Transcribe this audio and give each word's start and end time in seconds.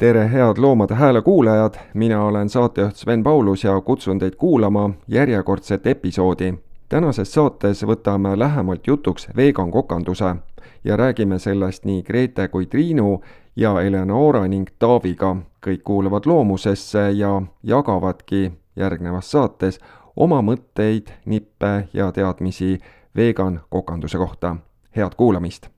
tere, 0.00 0.28
head 0.28 0.58
Loomade 0.58 0.94
Hääle 0.94 1.22
kuulajad, 1.22 1.74
mina 1.94 2.24
olen 2.24 2.48
saatejuht 2.48 2.96
Sven 2.96 3.22
Paulus 3.22 3.64
ja 3.64 3.80
kutsun 3.80 4.18
teid 4.18 4.34
kuulama 4.34 4.90
järjekordset 5.08 5.86
episoodi. 5.86 6.54
Tänases 6.90 7.32
saates 7.32 7.84
võtame 7.86 8.32
lähemalt 8.38 8.86
jutuks 8.86 9.28
vegan 9.36 9.70
kokanduse 9.70 10.34
ja 10.84 10.96
räägime 10.96 11.38
sellest 11.38 11.84
nii 11.84 12.02
Grete 12.02 12.48
kui 12.48 12.66
Triinu 12.66 13.20
ja 13.56 13.80
Eleonora 13.82 14.46
ning 14.48 14.68
Taaviga. 14.78 15.36
kõik 15.66 15.82
kuuluvad 15.84 16.26
loomusesse 16.26 17.10
ja 17.10 17.42
jagavadki 17.62 18.52
järgnevas 18.76 19.30
saates 19.30 19.78
oma 20.16 20.40
mõtteid, 20.42 21.12
nippe 21.26 21.88
ja 21.92 22.12
teadmisi 22.12 22.78
vegan 23.16 23.60
kokanduse 23.68 24.18
kohta. 24.18 24.56
head 24.96 25.14
kuulamist! 25.16 25.68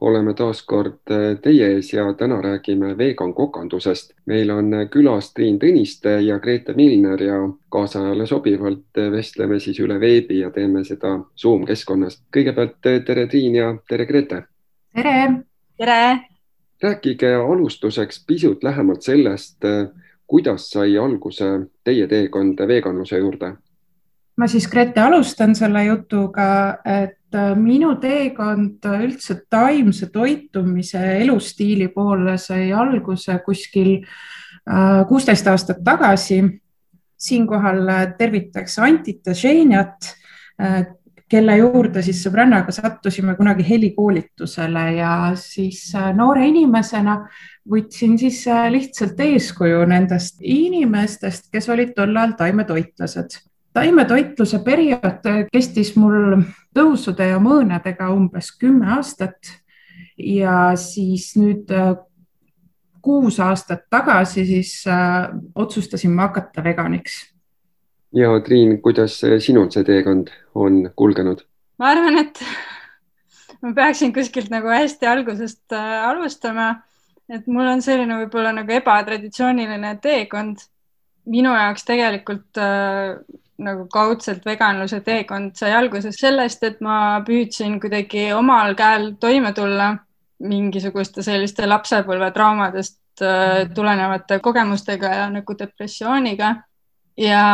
Oleme 0.00 0.34
taas 0.34 0.62
kord 0.62 1.10
äh, 1.10 1.36
teie 1.42 1.66
ees 1.74 1.92
ja 1.92 2.06
täna 2.14 2.40
räägime 2.42 2.98
vegan 2.98 3.34
kokandusest. 3.34 4.12
meil 4.26 4.50
on 4.50 4.74
äh, 4.74 4.88
külas 4.90 5.32
Triin 5.34 5.58
Tõniste 5.58 6.16
ja 6.24 6.38
Grete 6.38 6.74
Milner 6.74 7.22
ja 7.22 7.36
kaasajale 7.68 8.26
sobivalt 8.26 8.98
äh, 8.98 9.10
vestleme 9.12 9.60
siis 9.60 9.80
üle 9.80 10.00
veebi 10.00 10.40
ja 10.40 10.50
teeme 10.50 10.84
seda 10.84 11.18
Zoom 11.36 11.66
keskkonnas. 11.66 12.22
kõigepealt 12.36 12.80
tere, 12.80 13.26
Triin 13.26 13.54
ja 13.54 13.74
tere, 13.88 14.06
Grete. 14.06 14.42
tere. 14.94 15.44
tere. 15.76 16.18
rääkige 16.82 17.34
alustuseks 17.34 18.24
pisut 18.26 18.62
lähemalt 18.64 19.02
sellest, 19.02 19.64
kuidas 20.26 20.70
sai 20.70 20.96
alguse 20.98 21.44
teie 21.84 22.06
teekond 22.06 22.60
veganluse 22.68 23.18
juurde 23.18 23.56
ma 24.36 24.46
siis, 24.48 24.68
Grete, 24.68 25.00
alustan 25.00 25.54
selle 25.54 25.84
jutuga, 25.84 26.78
et 26.84 27.19
minu 27.56 27.94
teekond 28.00 28.86
üldse 28.90 29.40
taimse 29.50 30.10
toitumise 30.12 31.00
elustiili 31.20 31.88
poole 31.94 32.36
sai 32.38 32.70
alguse 32.72 33.38
kuskil 33.44 33.98
äh, 34.00 35.02
kuusteist 35.08 35.46
aastat 35.46 35.84
tagasi. 35.84 36.42
siinkohal 37.20 37.88
äh, 37.88 38.06
tervitaks 38.18 38.78
Antit 38.78 39.26
ja 39.26 39.34
Ženjat, 39.34 40.16
kelle 41.30 41.56
juurde 41.56 42.02
siis 42.02 42.22
sõbrannaga 42.24 42.72
sattusime 42.72 43.34
kunagi 43.36 43.64
helikoolitusele 43.68 44.82
ja 44.96 45.12
siis 45.36 45.92
noore 46.16 46.48
inimesena 46.48 47.18
võtsin 47.70 48.18
siis 48.18 48.42
lihtsalt 48.72 49.20
eeskuju 49.20 49.84
nendest 49.88 50.40
inimestest, 50.40 51.48
kes 51.52 51.68
olid 51.68 51.94
tol 51.96 52.16
ajal 52.16 52.34
taimetoitlased 52.40 53.38
taimetoitluse 53.76 54.60
periood 54.64 55.26
kestis 55.52 55.94
mul 55.96 56.42
tõusude 56.74 57.28
ja 57.30 57.38
mõõnadega 57.42 58.10
umbes 58.14 58.52
kümme 58.58 58.90
aastat 58.96 59.52
ja 60.18 60.72
siis 60.78 61.32
nüüd 61.38 61.70
äh, 61.74 61.94
kuus 63.02 63.40
aastat 63.40 63.86
tagasi 63.90 64.44
siis 64.46 64.72
äh, 64.88 65.30
otsustasin 65.54 66.12
ma 66.14 66.28
hakata 66.28 66.64
veganiks. 66.64 67.20
ja 68.14 68.28
Triin, 68.44 68.80
kuidas 68.82 69.20
sinul 69.20 69.70
see 69.70 69.84
teekond 69.84 70.32
on 70.54 70.90
kulgenud? 70.96 71.44
ma 71.78 71.94
arvan, 71.94 72.18
et 72.24 72.42
ma 73.62 73.74
peaksin 73.76 74.12
kuskilt 74.12 74.50
nagu 74.52 74.68
hästi 74.72 75.06
algusest 75.06 75.72
äh, 75.72 75.94
alustama, 76.08 76.74
et 77.28 77.46
mul 77.46 77.68
on 77.70 77.82
selline 77.82 78.18
võib-olla 78.24 78.52
nagu 78.56 78.78
ebatraditsiooniline 78.80 79.96
teekond. 80.02 80.66
minu 81.30 81.52
jaoks 81.54 81.84
tegelikult 81.86 82.58
äh, 82.58 83.20
nagu 83.60 83.86
kaudselt 83.92 84.44
veganluse 84.46 85.00
teekond 85.04 85.56
sai 85.58 85.72
alguse 85.76 86.12
sellest, 86.16 86.62
et 86.64 86.80
ma 86.84 87.20
püüdsin 87.26 87.78
kuidagi 87.80 88.30
omal 88.36 88.74
käel 88.78 89.12
toime 89.20 89.52
tulla 89.56 89.92
mingisuguste 90.40 91.22
selliste 91.22 91.66
lapsepõlvetraumadest 91.68 93.22
äh, 93.24 93.66
tulenevate 93.74 94.40
kogemustega 94.40 95.12
ja 95.18 95.28
nagu 95.30 95.56
depressiooniga. 95.58 96.54
ja 97.16 97.44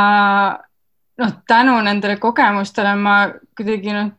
noh, 1.19 1.33
tänu 1.49 1.81
nendele 1.83 2.17
kogemustele 2.23 2.95
ma 2.95 3.17
kuidagi 3.57 3.93
noh, 3.97 4.13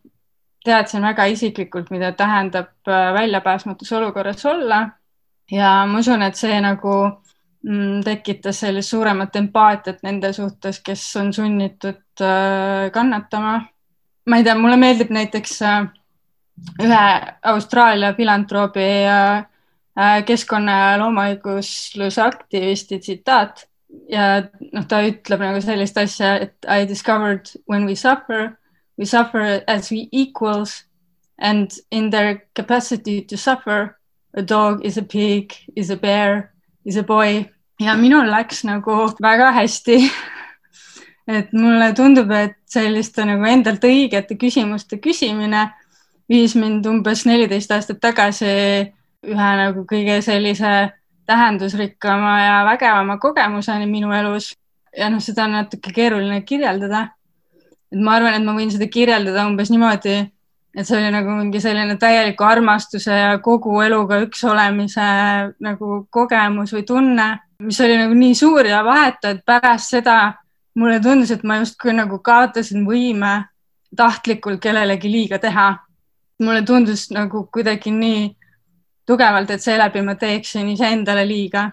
teadsin 0.66 1.02
väga 1.02 1.26
isiklikult, 1.32 1.92
mida 1.92 2.12
tähendab 2.12 2.74
äh, 2.88 3.14
väljapääsmatus 3.14 3.92
olukorras 3.92 4.46
olla. 4.46 4.90
ja 5.52 5.86
ma 5.88 6.00
usun, 6.00 6.22
et 6.22 6.36
see 6.36 6.60
nagu 6.62 6.98
tekitas 8.04 8.60
sellist 8.60 8.94
suuremat 8.94 9.36
empaatiat 9.36 10.04
nende 10.06 10.32
suhtes, 10.34 10.80
kes 10.86 11.04
on 11.20 11.34
sunnitud 11.34 12.22
äh, 12.22 12.92
kannatama. 12.94 13.62
ma 14.28 14.38
ei 14.38 14.44
tea, 14.44 14.56
mulle 14.56 14.78
meeldib 14.78 15.12
näiteks 15.16 15.62
äh, 15.62 15.88
ühe 16.84 17.04
Austraalia 17.44 18.14
filantroobi 18.14 18.90
äh, 19.08 20.24
keskkonna 20.26 20.78
ja 20.78 20.98
loomaõigusluse 21.02 22.22
aktivisti 22.22 23.00
tsitaat 23.00 23.66
ja 24.10 24.44
noh, 24.74 24.86
ta 24.88 25.02
ütleb 25.08 25.42
nagu 25.42 25.62
sellist 25.64 25.98
asja, 25.98 26.36
et 26.36 26.68
I 26.68 26.86
discovered 26.88 27.50
when 27.68 27.86
we 27.86 27.96
suffer, 27.96 28.58
we 28.98 29.06
suffer 29.06 29.64
as 29.68 29.92
we 29.92 30.08
equals 30.12 30.84
and 31.40 31.72
in 31.92 32.10
their 32.10 32.44
capacity 32.54 33.22
to 33.22 33.38
suffer 33.38 33.98
a 34.34 34.42
dog 34.42 34.86
is 34.86 34.98
a 34.98 35.04
pig, 35.04 35.54
is 35.76 35.90
a 35.90 35.96
bear 35.96 36.52
is 36.88 36.98
a 36.98 37.04
boy 37.04 37.44
ja 37.84 37.96
minul 38.00 38.32
läks 38.32 38.64
nagu 38.66 39.04
väga 39.22 39.52
hästi 39.60 40.00
et 41.28 41.52
mulle 41.54 41.92
tundub, 41.94 42.32
et 42.32 42.56
selliste 42.72 43.26
nagu 43.28 43.46
endalt 43.48 43.84
õigete 43.84 44.38
küsimuste 44.40 45.00
küsimine 45.04 45.68
viis 46.32 46.56
mind 46.60 46.86
umbes 46.88 47.26
neliteist 47.28 47.72
aastat 47.76 48.00
tagasi 48.04 48.48
ühe 49.28 49.50
nagu 49.62 49.84
kõige 49.90 50.22
sellise 50.24 50.92
tähendusrikkama 51.28 52.34
ja 52.40 52.56
vägevama 52.68 53.18
kogemuseni 53.20 53.88
minu 53.90 54.14
elus. 54.16 54.54
ja 54.98 55.10
noh, 55.10 55.22
seda 55.22 55.44
on 55.46 55.52
natuke 55.52 55.92
keeruline 55.94 56.42
kirjeldada. 56.42 57.10
et 57.92 58.00
ma 58.00 58.16
arvan, 58.16 58.34
et 58.34 58.44
ma 58.44 58.56
võin 58.56 58.72
seda 58.72 58.88
kirjeldada 58.88 59.48
umbes 59.48 59.70
niimoodi, 59.70 60.32
et 60.78 60.86
see 60.86 60.98
oli 61.00 61.10
nagu 61.10 61.34
mingi 61.40 61.60
selline 61.62 61.96
täieliku 61.98 62.46
armastuse 62.46 63.16
ja 63.16 63.38
kogu 63.42 63.80
eluga 63.82 64.20
üks 64.22 64.44
olemise 64.46 65.06
nagu 65.64 66.04
kogemus 66.14 66.76
või 66.76 66.84
tunne, 66.86 67.28
mis 67.66 67.80
oli 67.82 67.96
nagu 67.98 68.14
nii 68.14 68.36
suur 68.38 68.70
ja 68.70 68.84
vahetu, 68.86 69.32
et 69.32 69.42
pärast 69.46 69.96
seda 69.96 70.18
mulle 70.78 71.00
tundus, 71.02 71.34
et 71.34 71.44
ma 71.44 71.58
justkui 71.64 71.96
nagu 71.98 72.20
kaotasin 72.22 72.86
võime 72.86 73.48
tahtlikult 73.98 74.62
kellelegi 74.62 75.12
liiga 75.12 75.42
teha. 75.42 75.76
mulle 76.40 76.62
tundus 76.62 77.08
nagu 77.10 77.48
kuidagi 77.50 77.92
nii 77.92 78.38
tugevalt, 79.10 79.50
et 79.50 79.62
seeläbi 79.62 80.02
ma 80.06 80.14
teeksin 80.16 80.70
iseendale 80.70 81.26
liiga. 81.28 81.72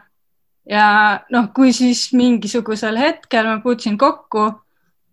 ja 0.64 1.20
noh, 1.30 1.52
kui 1.52 1.72
siis 1.72 2.12
mingisugusel 2.12 2.96
hetkel 2.96 3.46
ma 3.46 3.60
puutusin 3.60 3.98
kokku 3.98 4.48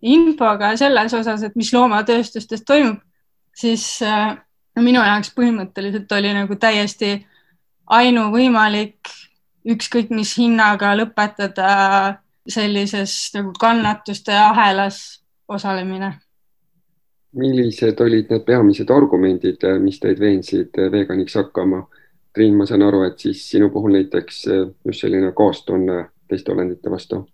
infoga 0.00 0.76
selles 0.76 1.14
osas, 1.14 1.42
et 1.42 1.56
mis 1.56 1.72
loomatööstustes 1.72 2.64
toimub 2.64 3.02
siis 3.54 3.84
äh, 4.02 4.36
no 4.76 4.82
minu 4.82 5.02
jaoks 5.04 5.32
põhimõtteliselt 5.36 6.12
oli 6.16 6.32
nagu 6.34 6.56
täiesti 6.56 7.14
ainuvõimalik 7.92 9.12
ükskõik 9.68 10.10
mis 10.10 10.34
hinnaga 10.38 10.94
lõpetada 10.98 11.72
sellises 12.48 13.14
nagu 13.36 13.52
kannatuste 13.60 14.34
ahelas 14.34 15.22
osalemine. 15.48 16.12
millised 17.32 18.00
olid 18.00 18.28
need 18.30 18.42
peamised 18.44 18.90
argumendid, 18.90 19.62
mis 19.80 20.00
teid 20.00 20.18
veensid 20.20 20.76
veganiks 20.92 21.38
hakkama? 21.38 21.86
Triin, 22.32 22.56
ma 22.56 22.64
saan 22.66 22.82
aru, 22.82 23.02
et 23.04 23.18
siis 23.20 23.42
sinu 23.50 23.68
puhul 23.72 23.92
näiteks 23.92 24.44
just 24.48 25.00
selline 25.04 25.32
kaastunne 25.36 26.06
teiste 26.28 26.52
olendite 26.52 26.90
vastu. 26.90 27.26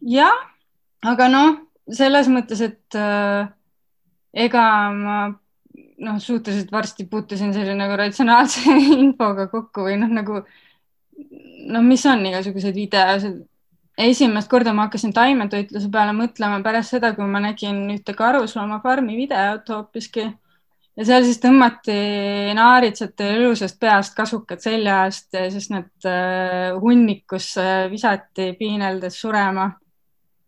jah, 0.00 0.36
aga 1.02 1.28
noh, 1.28 1.56
selles 1.90 2.28
mõttes, 2.28 2.60
et 2.60 2.96
äh, 2.96 3.48
ega 4.32 4.64
ma 4.96 5.16
noh, 6.02 6.18
suhteliselt 6.20 6.72
varsti 6.72 7.06
puutusin 7.10 7.52
selle 7.54 7.74
nagu 7.78 7.96
ratsionaalse 7.98 8.76
infoga 8.98 9.48
kokku 9.52 9.86
või 9.88 9.96
noh, 10.00 10.12
nagu 10.12 10.42
no 11.72 11.82
mis 11.86 12.04
on 12.10 12.26
igasugused 12.26 12.76
videosed. 12.76 13.40
esimest 13.98 14.48
korda 14.50 14.72
ma 14.72 14.86
hakkasin 14.86 15.12
taimetoitluse 15.12 15.90
peale 15.92 16.14
mõtlema 16.16 16.62
pärast 16.64 16.94
seda, 16.94 17.12
kui 17.14 17.26
ma 17.28 17.42
nägin 17.44 17.84
ühte 17.92 18.14
karusloomafarmi 18.16 19.16
videot 19.16 19.68
hoopiski 19.68 20.24
ja 20.96 21.04
seal 21.06 21.26
siis 21.28 21.40
tõmmati 21.42 21.96
naaritsate 22.56 23.28
ilusast 23.36 23.78
peast 23.80 24.16
kasukad 24.16 24.64
seljast, 24.64 25.28
siis 25.32 25.68
nad 25.72 26.08
äh, 26.08 26.72
hunnikusse 26.80 27.68
visati 27.92 28.52
piineldes 28.58 29.20
surema 29.20 29.70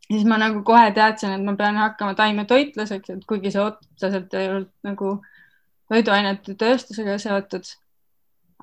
siis 0.08 0.24
ma 0.28 0.38
nagu 0.40 0.62
kohe 0.66 0.90
teadsin, 0.96 1.32
et 1.36 1.44
ma 1.44 1.54
pean 1.56 1.78
hakkama 1.80 2.14
taimetoitlaseks, 2.18 3.10
et 3.14 3.24
kuigi 3.28 3.52
see 3.54 3.62
otseselt 3.62 4.34
ei 4.34 4.50
olnud 4.50 4.70
nagu 4.86 5.14
toiduainete 5.88 6.54
tööstusega 6.60 7.18
seotud. 7.22 7.64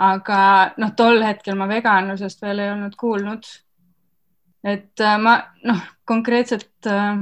aga 0.01 0.37
noh, 0.81 0.93
tol 0.97 1.19
hetkel 1.21 1.57
ma 1.59 1.67
veganlusest 1.69 2.41
veel 2.41 2.61
ei 2.63 2.71
olnud 2.71 2.95
kuulnud. 2.97 3.45
et 4.63 5.01
äh, 5.01 5.17
ma 5.19 5.37
noh, 5.65 5.81
konkreetselt 6.05 6.87
äh, 6.87 7.21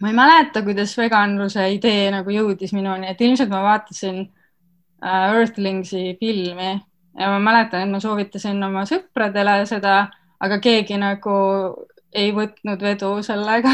ma 0.00 0.08
ei 0.08 0.16
mäleta, 0.16 0.62
kuidas 0.62 0.96
veganluse 0.98 1.66
idee 1.74 2.10
nagu 2.14 2.30
jõudis 2.30 2.72
minuni, 2.72 3.10
et 3.10 3.20
ilmselt 3.20 3.50
ma 3.50 3.62
vaatasin 3.66 4.22
äh, 4.22 5.34
Earthlingsi 5.34 6.16
filmi 6.20 6.72
ja 7.18 7.28
ma 7.34 7.38
mäletan, 7.42 7.84
et 7.84 7.90
ma 7.90 8.00
soovitasin 8.00 8.62
oma 8.64 8.86
sõpradele 8.88 9.64
seda, 9.68 10.06
aga 10.40 10.58
keegi 10.62 10.96
nagu 11.00 11.36
ei 12.12 12.30
võtnud 12.34 12.82
vedu 12.82 13.10
sellega. 13.26 13.72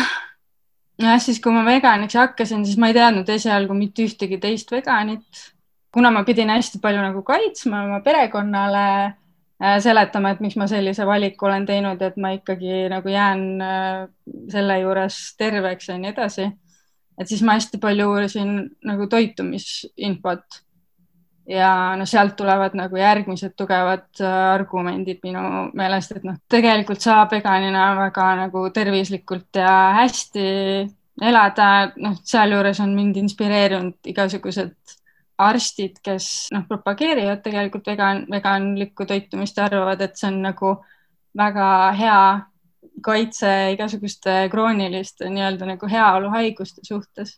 jah, 1.02 1.20
siis 1.22 1.40
kui 1.42 1.52
ma 1.54 1.64
veganiks 1.66 2.16
hakkasin, 2.16 2.64
siis 2.66 2.78
ma 2.80 2.90
ei 2.90 2.96
teadnud 2.96 3.28
esialgu 3.32 3.76
mitte 3.76 4.06
ühtegi 4.06 4.40
teist 4.40 4.72
veganit. 4.72 5.44
kuna 5.92 6.10
ma 6.12 6.24
pidin 6.24 6.52
hästi 6.52 6.80
palju 6.82 7.00
nagu 7.00 7.22
kaitsma 7.24 7.84
oma 7.86 8.02
perekonnale, 8.04 9.14
äh, 9.62 9.78
seletama, 9.80 10.34
et 10.34 10.42
miks 10.44 10.56
ma 10.60 10.66
sellise 10.68 11.06
valiku 11.06 11.48
olen 11.48 11.66
teinud, 11.66 12.02
et 12.02 12.16
ma 12.20 12.34
ikkagi 12.36 12.86
nagu 12.92 13.08
jään 13.08 13.46
äh, 13.64 14.04
selle 14.52 14.80
juures 14.82 15.20
terveks 15.38 15.88
ja 15.88 15.98
nii 15.98 16.12
edasi. 16.12 16.50
et 17.16 17.28
siis 17.28 17.42
ma 17.42 17.56
hästi 17.56 17.80
palju 17.80 18.10
uurisin 18.12 18.56
nagu 18.84 19.06
toitumisinfot 19.08 20.65
ja 21.48 21.70
noh, 21.98 22.08
sealt 22.08 22.36
tulevad 22.38 22.74
nagu 22.78 22.98
järgmised 22.98 23.54
tugevad 23.58 24.08
äh, 24.20 24.36
argumendid 24.54 25.22
minu 25.24 25.42
meelest, 25.78 26.16
et 26.16 26.26
noh, 26.26 26.38
tegelikult 26.50 27.04
saab 27.04 27.32
veganina 27.36 27.88
väga 28.00 28.28
nagu 28.42 28.66
tervislikult 28.74 29.60
ja 29.60 29.72
hästi 30.00 30.46
elada, 31.22 31.68
noh, 32.02 32.18
sealjuures 32.24 32.80
on 32.84 32.94
mind 32.96 33.16
inspireerinud 33.22 34.10
igasugused 34.12 34.96
arstid, 35.38 36.00
kes 36.04 36.48
noh, 36.54 36.66
propageerivad 36.68 37.42
tegelikult 37.44 37.86
vegan, 37.92 38.24
veganlikku 38.32 39.06
toitumist 39.06 39.56
ja 39.56 39.68
arvavad, 39.68 40.02
et 40.02 40.16
see 40.18 40.30
on 40.32 40.42
nagu 40.48 40.76
väga 41.36 41.70
hea 41.96 42.20
kaitse 43.04 43.50
igasuguste 43.74 44.46
krooniliste 44.50 45.28
nii-öelda 45.28 45.68
nagu 45.68 45.88
heaoluhaiguste 45.90 46.80
suhtes 46.86 47.34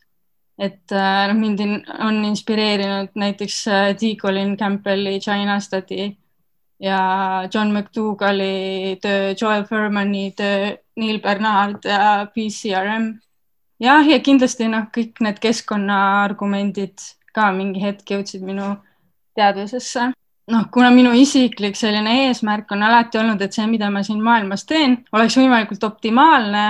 et 0.58 0.93
äh, 0.93 1.26
noh, 1.31 1.38
mind 1.38 1.60
in, 1.62 1.75
on 2.02 2.25
inspireerinud 2.26 3.14
näiteks 3.14 3.58
äh, 3.69 3.93
D. 3.94 4.16
Colin 4.20 4.56
Campbelli 4.56 5.20
China 5.20 5.60
Study 5.60 6.10
ja 6.82 7.00
John 7.55 7.72
McDougall'i 7.72 8.99
töö, 9.02 9.34
Joel 9.40 9.64
Furmani 9.64 10.32
töö, 10.37 10.75
Neil 10.96 11.20
Bernard 11.22 11.84
ja 11.84 12.26
PCRM. 12.34 13.12
jah, 13.81 14.06
ja 14.06 14.19
kindlasti 14.19 14.69
noh, 14.69 14.90
kõik 14.94 15.22
need 15.22 15.38
keskkonnaargumendid 15.43 16.99
ka 17.34 17.52
mingi 17.55 17.82
hetk 17.82 18.10
jõudsid 18.16 18.43
minu 18.43 18.75
teadvusesse 19.38 20.10
noh, 20.50 20.66
kuna 20.72 20.90
minu 20.94 21.12
isiklik 21.16 21.76
selline 21.78 22.14
eesmärk 22.26 22.72
on 22.75 22.82
alati 22.82 23.20
olnud, 23.20 23.43
et 23.44 23.55
see, 23.55 23.66
mida 23.70 23.90
ma 23.93 24.02
siin 24.06 24.20
maailmas 24.25 24.64
teen, 24.69 24.99
oleks 25.12 25.37
võimalikult 25.38 25.84
optimaalne 25.88 26.64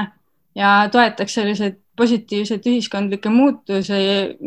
ja 0.58 0.72
toetaks 0.92 1.38
selliseid 1.38 1.78
positiivseid 1.98 2.66
ühiskondlikke 2.70 3.30
muutusi 3.32 3.98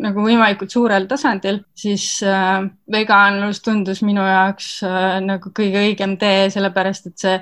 nagu 0.02 0.24
võimalikult 0.26 0.74
suurel 0.74 1.08
tasandil, 1.10 1.62
siis 1.78 2.06
äh, 2.26 2.64
veganlus 2.92 3.62
tundus 3.66 4.02
minu 4.08 4.24
jaoks 4.26 4.78
äh, 4.88 5.18
nagu 5.26 5.52
kõige 5.56 5.84
õigem 5.84 6.18
tee, 6.22 6.48
sellepärast 6.54 7.12
et 7.12 7.26
see 7.26 7.36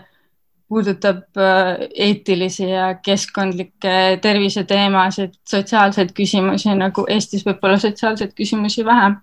puudutab 0.70 1.40
äh, 1.42 1.88
eetilisi 2.10 2.68
ja 2.70 2.92
keskkondlikke 3.06 3.96
terviseteemasid, 4.22 5.40
sotsiaalseid 5.50 6.14
küsimusi, 6.18 6.70
nagu 6.78 7.06
Eestis 7.10 7.46
võib-olla 7.48 7.80
sotsiaalseid 7.82 8.36
küsimusi 8.38 8.86
vähem, 8.86 9.18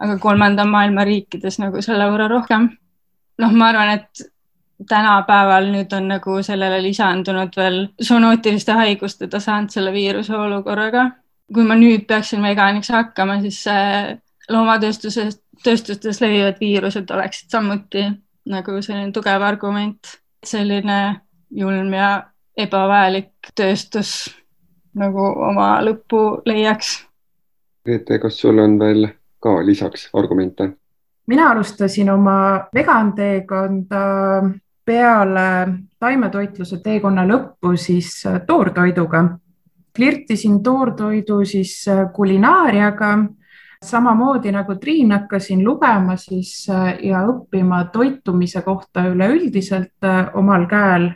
aga 0.00 0.18
kolmanda 0.22 0.66
maailma 0.66 1.06
riikides 1.06 1.60
nagu 1.62 1.82
selle 1.84 2.10
võrra 2.10 2.30
rohkem. 2.32 2.70
noh, 3.40 3.52
ma 3.56 3.70
arvan, 3.70 3.94
et 3.96 4.29
tänapäeval 4.88 5.68
nüüd 5.72 5.92
on 5.92 6.08
nagu 6.08 6.42
sellele 6.42 6.82
lisandunud 6.82 7.56
veel 7.56 7.80
zoonootiliste 8.02 8.72
haiguste 8.72 9.28
tasand 9.28 9.70
selle 9.70 9.92
viiruse 9.92 10.36
olukorraga. 10.36 11.10
kui 11.54 11.64
ma 11.66 11.74
nüüd 11.74 12.06
peaksin 12.06 12.42
veganiks 12.42 12.88
hakkama, 12.94 13.40
siis 13.42 13.64
loomatööstuses, 14.50 15.40
tööstustes 15.64 16.20
levivad 16.20 16.60
viirused 16.60 17.10
oleksid 17.10 17.50
samuti 17.50 18.04
nagu 18.46 18.82
selline 18.82 19.12
tugev 19.12 19.42
argument, 19.42 20.14
selline 20.46 21.20
julm 21.50 21.92
ja 21.92 22.10
ebavajalik 22.56 23.50
tööstus 23.54 24.30
nagu 24.94 25.26
oma 25.50 25.80
lõppu 25.84 26.42
leiaks. 26.46 27.00
Grete, 27.84 28.18
kas 28.22 28.38
sul 28.38 28.58
on 28.62 28.78
veel 28.78 29.08
ka 29.42 29.58
lisaks 29.64 30.08
argumente? 30.14 30.70
mina 31.30 31.50
alustasin 31.50 32.08
oma 32.10 32.66
veganteekonda 32.74 34.00
peale 34.84 35.68
taimetoitluse 36.00 36.80
teekonna 36.84 37.26
lõppu 37.28 37.76
siis 37.76 38.26
äh, 38.26 38.40
toortoiduga. 38.46 39.24
flirtisin 39.96 40.62
toortoidu 40.62 41.44
siis 41.44 41.88
äh, 41.88 42.12
kulinaariaga, 42.12 43.18
samamoodi 43.84 44.52
nagu 44.52 44.76
Triin 44.76 45.12
hakkasin 45.12 45.64
lugema 45.64 46.16
siis 46.16 46.66
äh, 46.70 46.98
ja 47.02 47.24
õppima 47.26 47.84
toitumise 47.92 48.62
kohta 48.62 49.06
üleüldiselt 49.08 50.08
omal 50.34 50.66
käel 50.66 51.10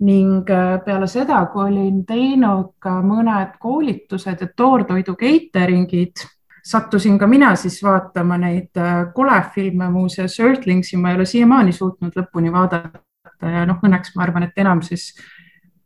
ning 0.00 0.48
peale 0.84 1.06
seda, 1.06 1.46
kui 1.52 1.66
olin 1.68 2.04
teinud 2.06 2.72
ka 2.78 3.02
mõned 3.04 3.58
koolitused 3.60 4.40
ja 4.40 4.48
toortoidu 4.56 5.14
catering'id, 5.14 6.24
sattusin 6.64 7.18
ka 7.18 7.26
mina 7.26 7.54
siis 7.56 7.80
vaatama 7.82 8.38
neid 8.38 8.76
äh, 8.78 9.04
kolefilme, 9.14 9.90
muuseas 9.90 10.40
Earthlingsi 10.40 10.96
ma 10.96 11.10
ei 11.10 11.20
ole 11.20 11.28
siiamaani 11.28 11.72
suutnud 11.72 12.16
lõpuni 12.16 12.52
vaadata 12.52 13.52
ja 13.54 13.66
noh, 13.68 13.80
õnneks 13.82 14.16
ma 14.16 14.26
arvan, 14.26 14.48
et 14.48 14.58
enamuses 14.60 15.12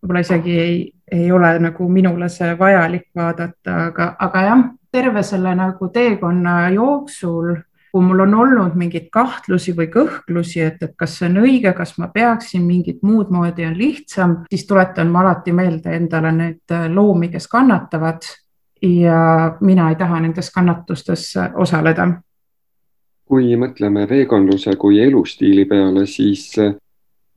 võib-olla 0.03 0.25
isegi 0.25 0.56
ei, 0.61 0.81
ei 1.12 1.31
ole 1.32 1.55
nagu 1.62 1.88
minule 1.88 2.29
see 2.29 2.55
vajalik 2.59 3.09
vaadata, 3.17 3.76
aga, 3.88 4.09
aga 4.21 4.43
jah, 4.49 4.65
terve 4.93 5.23
selle 5.26 5.55
nagu 5.56 5.88
teekonna 5.94 6.69
jooksul, 6.75 7.55
kui 7.94 8.03
mul 8.03 8.25
on 8.27 8.35
olnud 8.35 8.77
mingeid 8.79 9.06
kahtlusi 9.15 9.73
või 9.77 9.88
kõhklusi, 9.93 10.61
et, 10.67 10.82
et 10.82 10.94
kas 10.99 11.19
see 11.19 11.29
on 11.31 11.41
õige, 11.44 11.72
kas 11.77 11.94
ma 12.03 12.10
peaksin 12.13 12.65
mingit 12.67 13.03
muud 13.06 13.31
moodi 13.32 13.67
on 13.69 13.77
lihtsam, 13.79 14.41
siis 14.51 14.67
tuletan 14.67 15.13
ma 15.15 15.22
alati 15.22 15.55
meelde 15.56 15.94
endale 15.96 16.32
neid 16.34 16.75
äh, 16.75 16.89
loomi, 16.91 17.31
kes 17.32 17.48
kannatavad 17.48 18.27
ja 18.84 19.56
mina 19.60 19.88
ei 19.91 19.96
taha 19.96 20.20
nendes 20.20 20.50
kannatustes 20.53 21.32
osaleda. 21.55 22.08
kui 23.24 23.56
mõtleme 23.56 24.05
veganluse 24.08 24.76
kui 24.76 25.00
elustiili 25.00 25.64
peale, 25.64 26.06
siis 26.06 26.58
eh, 26.58 26.74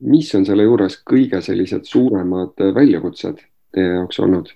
mis 0.00 0.34
on 0.34 0.44
selle 0.46 0.62
juures 0.62 0.98
kõige 1.10 1.40
sellised 1.42 1.88
suuremad 1.88 2.60
väljakutsed 2.74 3.40
teie 3.72 3.94
jaoks 3.94 4.20
olnud? 4.20 4.52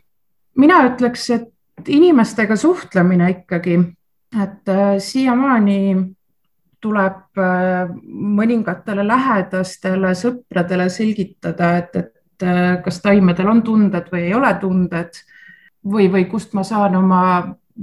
mina 0.56 0.82
ütleks, 0.90 1.30
et 1.30 1.88
inimestega 1.88 2.56
suhtlemine 2.56 3.30
ikkagi, 3.30 3.78
et 4.42 4.68
äh, 4.68 4.98
siiamaani 4.98 5.78
tuleb 6.82 7.38
äh, 7.38 7.92
mõningatele 8.38 9.06
lähedastele 9.06 10.14
sõpradele 10.18 10.88
selgitada, 10.90 11.76
et, 11.78 11.96
et 11.96 12.46
äh, 12.46 12.76
kas 12.84 13.00
taimedel 13.04 13.48
on 13.48 13.62
tunded 13.62 14.10
või 14.12 14.26
ei 14.28 14.34
ole 14.34 14.52
tunded 14.60 15.22
või, 15.84 16.08
või 16.12 16.26
kust 16.30 16.54
ma 16.54 16.64
saan 16.66 16.96
oma 16.96 17.22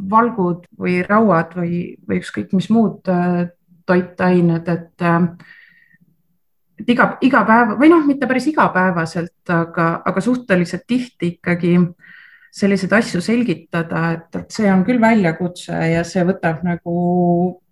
valgud 0.09 0.67
või 0.79 0.99
rauad 1.05 1.55
või, 1.57 1.95
või 2.07 2.19
ükskõik 2.21 2.53
mis 2.53 2.69
muud 2.69 3.09
äh, 3.09 3.47
toitained, 3.89 4.67
et 4.69 5.05
äh, 5.05 5.31
et 6.79 6.93
iga, 6.93 7.09
iga 7.25 7.43
päev 7.47 7.75
või 7.79 7.89
noh, 7.91 8.05
mitte 8.07 8.27
päris 8.29 8.47
igapäevaselt, 8.51 9.41
aga, 9.51 9.89
aga 10.07 10.23
suhteliselt 10.23 10.85
tihti 10.87 11.33
ikkagi 11.35 11.75
selliseid 12.55 12.93
asju 12.97 13.21
selgitada, 13.21 14.05
et, 14.15 14.29
et 14.39 14.53
see 14.53 14.69
on 14.71 14.85
küll 14.87 15.01
väljakutse 15.01 15.75
ja 15.91 16.05
see 16.07 16.23
võtab 16.25 16.63
nagu 16.65 16.95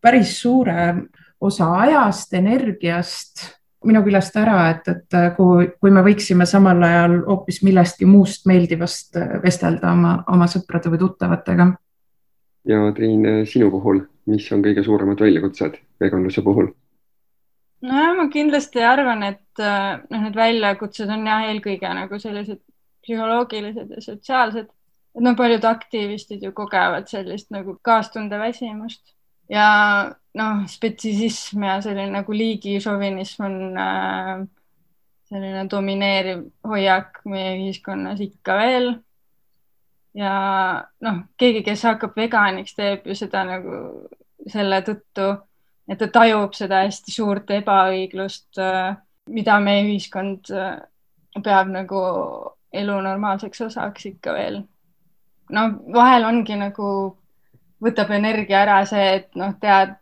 päris 0.04 0.36
suure 0.42 1.08
osa 1.42 1.70
ajast, 1.86 2.34
energiast 2.38 3.46
minu 3.86 4.02
küljest 4.06 4.38
ära, 4.40 4.58
et, 4.74 4.88
et 4.90 5.18
kui, 5.38 5.68
kui 5.80 5.94
me 5.94 6.02
võiksime 6.06 6.48
samal 6.50 6.82
ajal 6.84 7.20
hoopis 7.28 7.62
millestki 7.66 8.08
muust 8.10 8.48
meeldivast 8.50 9.20
vestelda 9.44 9.92
oma, 9.94 10.16
oma 10.34 10.48
sõprade 10.50 10.90
või 10.94 11.02
tuttavatega. 11.04 11.68
ja 12.68 12.92
Triin, 12.96 13.46
sinu 13.46 13.70
puhul, 13.72 14.02
mis 14.26 14.50
on 14.52 14.66
kõige 14.66 14.84
suuremad 14.84 15.22
väljakutsed 15.22 15.78
veganluse 16.02 16.42
puhul? 16.42 16.72
nojah, 17.86 18.16
ma 18.18 18.26
kindlasti 18.34 18.82
arvan, 18.82 19.24
et 19.24 19.62
noh, 19.62 20.24
need 20.24 20.36
väljakutsed 20.36 21.14
on 21.14 21.28
jah, 21.30 21.46
eelkõige 21.52 21.94
nagu 21.94 22.20
sellised 22.20 22.64
psühholoogilised 23.06 23.94
ja 23.94 24.02
sotsiaalsed. 24.02 24.68
et 25.16 25.24
noh, 25.24 25.36
paljud 25.38 25.64
aktivistid 25.66 26.44
ju 26.44 26.52
kogevad 26.54 27.08
sellist 27.10 27.52
nagu 27.54 27.78
kaastunde 27.82 28.40
väsimust 28.40 29.14
ja 29.50 29.68
noh, 30.38 30.64
spetsisism 30.70 31.66
ja 31.66 31.80
selline 31.82 32.20
nagu 32.20 32.36
liigišovinism 32.36 33.46
on 33.48 33.58
äh, 33.82 34.46
selline 35.28 35.66
domineeriv 35.72 36.46
hoiak 36.68 37.22
meie 37.28 37.56
ühiskonnas 37.58 38.22
ikka 38.24 38.58
veel. 38.62 38.94
ja 40.18 40.32
noh, 41.04 41.18
keegi, 41.38 41.62
kes 41.66 41.84
hakkab 41.86 42.16
veganiks, 42.18 42.74
teeb 42.78 43.06
ju 43.06 43.16
seda 43.18 43.44
nagu 43.46 43.82
selle 44.50 44.80
tõttu, 44.86 45.28
et 45.88 46.00
ta 46.00 46.08
tajub 46.14 46.56
seda 46.58 46.82
hästi 46.86 47.14
suurt 47.14 47.52
ebaõiglust, 47.54 48.58
mida 49.30 49.60
meie 49.62 49.84
ühiskond 49.86 50.50
peab 51.44 51.70
nagu 51.70 52.02
elu 52.74 52.98
normaalseks 53.04 53.62
osaks 53.68 54.08
ikka 54.14 54.34
veel. 54.34 54.62
no 55.52 55.68
vahel 55.94 56.26
ongi 56.26 56.58
nagu, 56.60 56.90
võtab 57.84 58.12
energia 58.16 58.64
ära 58.66 58.80
see, 58.90 59.08
et 59.20 59.36
noh, 59.36 59.54
tead 59.62 59.96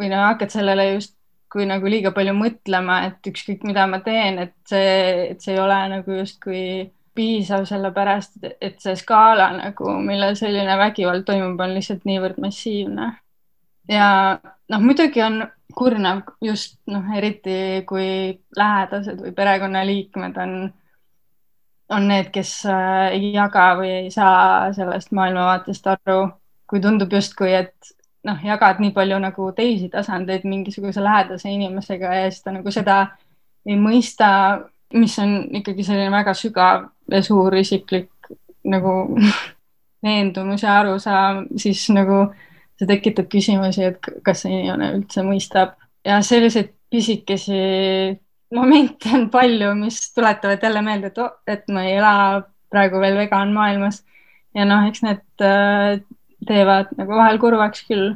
või 0.00 0.08
noh, 0.12 0.24
hakkad 0.30 0.52
sellele 0.54 0.94
just 0.94 1.16
kui 1.50 1.66
nagu 1.66 1.90
liiga 1.90 2.12
palju 2.14 2.32
mõtlema, 2.38 3.00
et 3.08 3.26
ükskõik, 3.26 3.64
mida 3.66 3.86
ma 3.90 3.98
teen, 4.06 4.38
et 4.46 4.54
see, 4.70 5.30
et 5.32 5.42
see 5.42 5.56
ei 5.56 5.62
ole 5.62 5.78
nagu 5.90 6.18
justkui 6.20 6.62
piisav, 7.16 7.64
sellepärast 7.66 8.38
et 8.52 8.78
see 8.82 8.94
skaala 8.98 9.50
nagu, 9.56 9.96
millel 10.04 10.36
selline 10.38 10.76
vägivald 10.78 11.26
toimub, 11.26 11.58
on 11.60 11.74
lihtsalt 11.74 12.06
niivõrd 12.08 12.38
massiivne. 12.42 13.12
ja 13.90 14.06
noh, 14.70 14.82
muidugi 14.84 15.22
on 15.26 15.42
kurnav 15.74 16.22
just 16.44 16.78
noh, 16.90 17.06
eriti 17.16 17.82
kui 17.88 18.38
lähedased 18.56 19.18
või 19.24 19.34
perekonnaliikmed 19.34 20.38
on, 20.44 20.54
on 21.90 22.06
need, 22.10 22.30
kes 22.34 22.60
äh, 22.70 23.08
ei 23.16 23.32
jaga 23.34 23.72
või 23.80 23.90
ei 24.04 24.10
saa 24.14 24.70
sellest 24.76 25.10
maailmavaatest 25.16 25.90
aru, 25.96 26.20
kui 26.70 26.82
tundub 26.82 27.10
justkui, 27.18 27.50
et 27.58 27.94
noh, 28.28 28.42
jagad 28.44 28.80
nii 28.82 28.92
palju 28.96 29.18
nagu 29.22 29.50
teisi 29.56 29.88
tasandeid 29.92 30.44
mingisuguse 30.48 31.02
lähedase 31.04 31.50
inimesega 31.50 32.14
ja 32.14 32.30
siis 32.30 32.44
ta 32.44 32.52
nagu 32.54 32.72
seda 32.74 33.00
ei 33.66 33.76
mõista, 33.80 34.28
mis 34.96 35.16
on 35.22 35.36
ikkagi 35.60 35.84
selline 35.86 36.10
väga 36.12 36.34
sügav 36.36 36.88
ja 37.10 37.22
suur 37.24 37.54
isiklik 37.56 38.30
nagu 38.64 38.94
veendumus 40.04 40.64
ja 40.64 40.80
arusaam, 40.80 41.44
siis 41.60 41.86
nagu 41.92 42.26
see 42.80 42.88
tekitab 42.88 43.28
küsimusi, 43.32 43.84
et 43.90 44.10
kas 44.24 44.44
see 44.44 44.54
inimene 44.54 44.94
üldse 44.96 45.24
mõistab. 45.24 45.76
Ja 46.04 46.22
selliseid 46.24 46.70
pisikesi 46.90 47.58
momente 48.56 49.12
on 49.14 49.26
palju, 49.30 49.74
mis 49.78 49.98
tuletavad 50.14 50.62
jälle 50.64 50.82
meelde, 50.82 51.10
et, 51.12 51.20
et 51.46 51.68
ma 51.68 51.84
ei 51.84 51.98
ela 51.98 52.14
praegu 52.72 53.02
veel 53.02 53.18
vegan 53.20 53.52
maailmas. 53.52 54.00
Ja 54.56 54.64
noh, 54.66 54.86
eks 54.88 55.04
need 55.04 55.44
äh, 55.44 56.00
teevad 56.46 56.92
nagu 56.98 57.16
vahel 57.16 57.38
kurvaks 57.38 57.84
küll. 57.88 58.14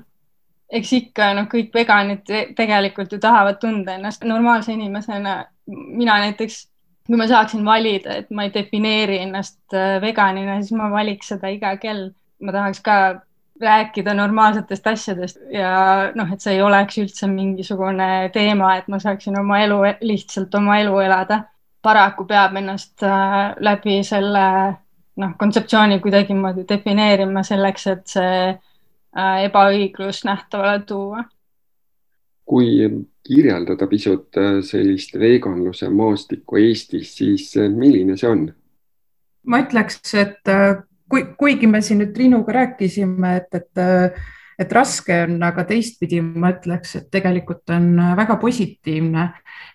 eks 0.75 0.93
ikka 0.97 1.33
noh, 1.37 1.47
kõik 1.51 1.75
veganid 1.75 2.31
tegelikult 2.57 3.13
ju 3.13 3.19
tahavad 3.23 3.61
tunda 3.63 3.95
ennast 3.99 4.25
normaalse 4.25 4.73
inimesena. 4.73 5.45
mina 5.67 6.19
näiteks, 6.21 6.67
kui 7.07 7.17
ma 7.17 7.27
saaksin 7.29 7.65
valida, 7.65 8.17
et 8.21 8.31
ma 8.31 8.45
ei 8.45 8.53
defineeri 8.55 9.19
ennast 9.27 9.75
äh, 9.75 10.01
veganina, 10.03 10.61
siis 10.63 10.77
ma 10.77 10.91
valiks 10.91 11.33
seda 11.35 11.49
iga 11.49 11.77
kell. 11.77 12.11
ma 12.41 12.53
tahaks 12.53 12.81
ka 12.85 12.99
rääkida 13.61 14.15
normaalsetest 14.15 14.87
asjadest 14.87 15.37
ja 15.53 16.11
noh, 16.15 16.33
et 16.33 16.43
see 16.43 16.57
ei 16.57 16.63
oleks 16.63 16.99
üldse 16.99 17.29
mingisugune 17.31 18.31
teema, 18.35 18.75
et 18.77 18.89
ma 18.89 18.99
saaksin 18.99 19.39
oma 19.39 19.61
elu, 19.63 19.79
lihtsalt 20.03 20.55
oma 20.55 20.79
elu 20.83 20.99
elada. 21.07 21.45
paraku 21.83 22.25
peab 22.25 22.57
ennast 22.57 23.03
äh, 23.05 23.55
läbi 23.61 24.03
selle 24.05 24.45
noh, 25.17 25.35
kontseptsiooni 25.39 26.01
kuidagimoodi 26.03 26.67
defineerima 26.69 27.45
selleks, 27.47 27.87
et 27.93 28.05
see 28.11 28.37
äh, 28.51 29.39
ebaõiglus 29.47 30.25
nähtavale 30.29 30.83
tuua. 30.89 31.25
kui 32.45 32.91
kirjeldada 33.25 33.87
pisut 33.89 34.37
äh, 34.37 34.61
sellist 34.63 35.15
veganluse 35.19 35.89
maastikku 35.89 36.59
Eestis, 36.61 37.15
siis 37.17 37.57
äh, 37.57 37.71
milline 37.71 38.17
see 38.21 38.31
on? 38.31 38.47
ma 39.47 39.61
ütleks, 39.61 40.01
et 40.17 40.55
kui, 41.09 41.27
kuigi 41.39 41.69
me 41.69 41.81
siin 41.85 42.01
nüüd 42.01 42.15
Triinuga 42.17 42.53
rääkisime, 42.53 43.37
et, 43.37 43.55
et 43.55 44.23
et 44.59 44.73
raske 44.73 45.17
on, 45.25 45.39
aga 45.43 45.65
teistpidi 45.69 46.21
ma 46.23 46.53
ütleks, 46.55 46.97
et 46.99 47.09
tegelikult 47.11 47.71
on 47.75 47.97
väga 48.17 48.37
positiivne. 48.37 49.29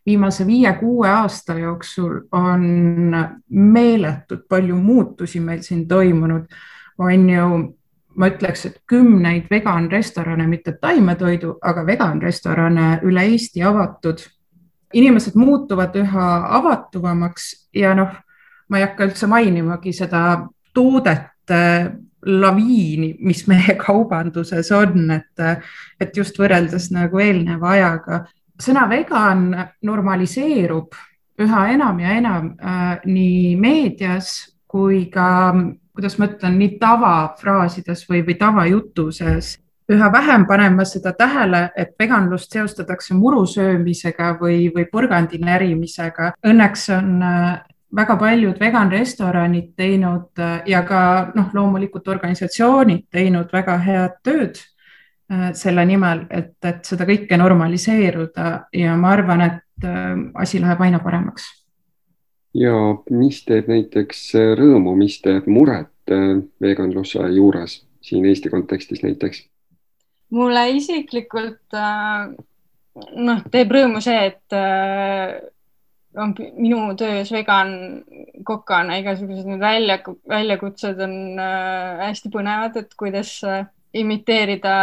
viimase 0.06 0.46
viie-kuue 0.48 1.10
aasta 1.10 1.54
jooksul 1.60 2.22
on 2.32 3.16
meeletult 3.50 4.48
palju 4.50 4.76
muutusi 4.76 5.40
meil 5.40 5.62
siin 5.62 5.88
toimunud, 5.88 6.48
on 6.98 7.30
ju 7.30 7.50
ma 8.20 8.28
ütleks, 8.28 8.66
et 8.66 8.82
kümneid 8.88 9.48
vegan 9.52 9.90
restorane, 9.92 10.48
mitte 10.48 10.74
taimetoidu, 10.82 11.58
aga 11.62 11.86
vegan 11.86 12.22
restorane 12.22 13.00
üle 13.04 13.26
Eesti 13.32 13.64
avatud. 13.64 14.20
inimesed 14.94 15.36
muutuvad 15.38 15.94
üha 15.96 16.28
avatuvamaks 16.58 17.70
ja 17.78 17.92
noh, 17.94 18.10
ma 18.70 18.78
ei 18.80 18.88
hakka 18.88 19.06
üldse 19.06 19.28
mainimagi 19.30 19.94
seda 19.94 20.48
toodete 20.74 21.60
laviini, 22.26 23.14
mis 23.20 23.46
meie 23.48 23.76
kaubanduses 23.86 24.72
on, 24.76 25.12
et, 25.16 25.64
et 26.00 26.18
just 26.18 26.40
võrreldes 26.40 26.90
nagu 26.96 27.20
eelneva 27.20 27.76
ajaga. 27.76 28.24
sõna 28.60 28.90
vegan 28.90 29.54
normaliseerub 29.84 30.96
üha 31.40 31.68
enam 31.74 32.00
ja 32.00 32.18
enam 32.18 32.54
äh, 32.60 33.00
nii 33.06 33.56
meedias 33.56 34.34
kui 34.68 35.06
ka, 35.10 35.56
kuidas 35.96 36.18
ma 36.20 36.28
ütlen, 36.28 36.60
nii 36.60 36.78
tavafraasides 36.82 38.06
või, 38.10 38.22
või 38.28 38.36
tavajutuses 38.38 39.56
üha 39.90 40.12
vähem 40.14 40.46
panen 40.46 40.76
ma 40.78 40.86
seda 40.86 41.14
tähele, 41.18 41.70
et 41.78 41.96
veganlust 42.00 42.54
seostatakse 42.54 43.16
muru 43.18 43.46
söömisega 43.50 44.36
või, 44.42 44.68
või 44.76 44.86
porgandi 44.92 45.40
närimisega. 45.42 46.34
Õnneks 46.46 46.90
on 46.94 47.24
äh, 47.26 47.64
väga 47.96 48.16
paljud 48.18 48.60
vegan 48.60 48.92
restoranid 48.92 49.74
teinud 49.78 50.40
äh, 50.40 50.62
ja 50.70 50.84
ka 50.86 51.32
noh, 51.36 51.50
loomulikult 51.54 52.08
organisatsioonid 52.08 53.08
teinud 53.12 53.50
väga 53.54 53.78
head 53.86 54.20
tööd 54.24 54.60
äh, 55.32 55.50
selle 55.58 55.86
nimel, 55.90 56.26
et, 56.30 56.56
et 56.66 56.86
seda 56.86 57.08
kõike 57.10 57.38
normaliseeruda 57.42 58.52
ja 58.78 58.98
ma 58.98 59.14
arvan, 59.18 59.46
et 59.48 59.88
äh, 59.88 60.14
asi 60.44 60.62
läheb 60.62 60.82
aina 60.86 61.02
paremaks. 61.04 61.50
ja 62.54 62.74
mis 63.10 63.44
teeb 63.46 63.70
näiteks 63.70 64.34
rõõmu, 64.60 64.96
mis 64.98 65.20
teeb 65.22 65.48
muret 65.48 65.90
veganluse 66.62 67.22
juures 67.36 67.84
siin 68.02 68.26
Eesti 68.26 68.50
kontekstis 68.50 69.04
näiteks? 69.04 69.46
mulle 70.30 70.70
isiklikult 70.78 71.78
noh, 73.18 73.46
teeb 73.52 73.72
rõõmu 73.74 74.02
see, 74.02 74.26
et 74.30 75.54
on 76.18 76.34
minu 76.58 76.80
töös 76.98 77.32
vegan 77.32 77.74
kokana 78.46 78.98
igasugused 79.02 79.48
need 79.48 79.62
välja, 79.62 80.00
väljakutsed 80.30 81.02
on 81.06 81.14
äh, 81.40 82.06
hästi 82.08 82.32
põnevad, 82.34 82.80
et 82.82 82.96
kuidas 82.98 83.36
äh, 83.48 83.68
imiteerida 83.94 84.74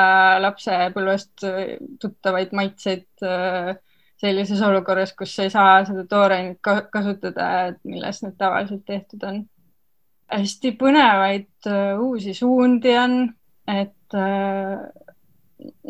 lapsepõlvest 0.45 1.47
äh, 1.49 1.61
tuttavaid 2.03 2.55
maitseid 2.57 3.07
sellises 4.17 4.63
olukorras, 4.65 5.13
kus 5.13 5.35
ei 5.45 5.51
saa 5.53 5.83
seda 5.85 6.07
toorainet 6.09 6.61
ka 6.65 6.79
kasutada, 6.93 7.49
millest 7.85 8.25
need 8.25 8.39
tavaliselt 8.39 8.87
tehtud 8.87 9.27
on. 9.29 9.43
hästi 10.33 10.73
põnevaid 10.79 11.69
uusi 12.03 12.33
suundi 12.35 12.97
on, 12.99 13.19
et 13.69 14.17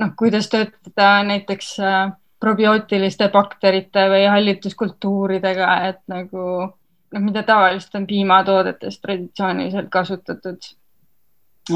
noh, 0.01 0.13
kuidas 0.19 0.49
töötada 0.49 1.23
näiteks 1.27 1.73
äh, 1.81 2.13
probiootiliste 2.41 3.29
bakterite 3.33 4.09
või 4.13 4.27
hallituskultuuridega, 4.29 5.71
et 5.89 6.03
nagu 6.13 6.43
noh, 6.67 7.23
mida 7.23 7.43
tavaliselt 7.47 7.95
on 7.95 8.07
piimatoodetes 8.07 9.01
traditsiooniliselt 9.01 9.89
kasutatud. 9.91 10.59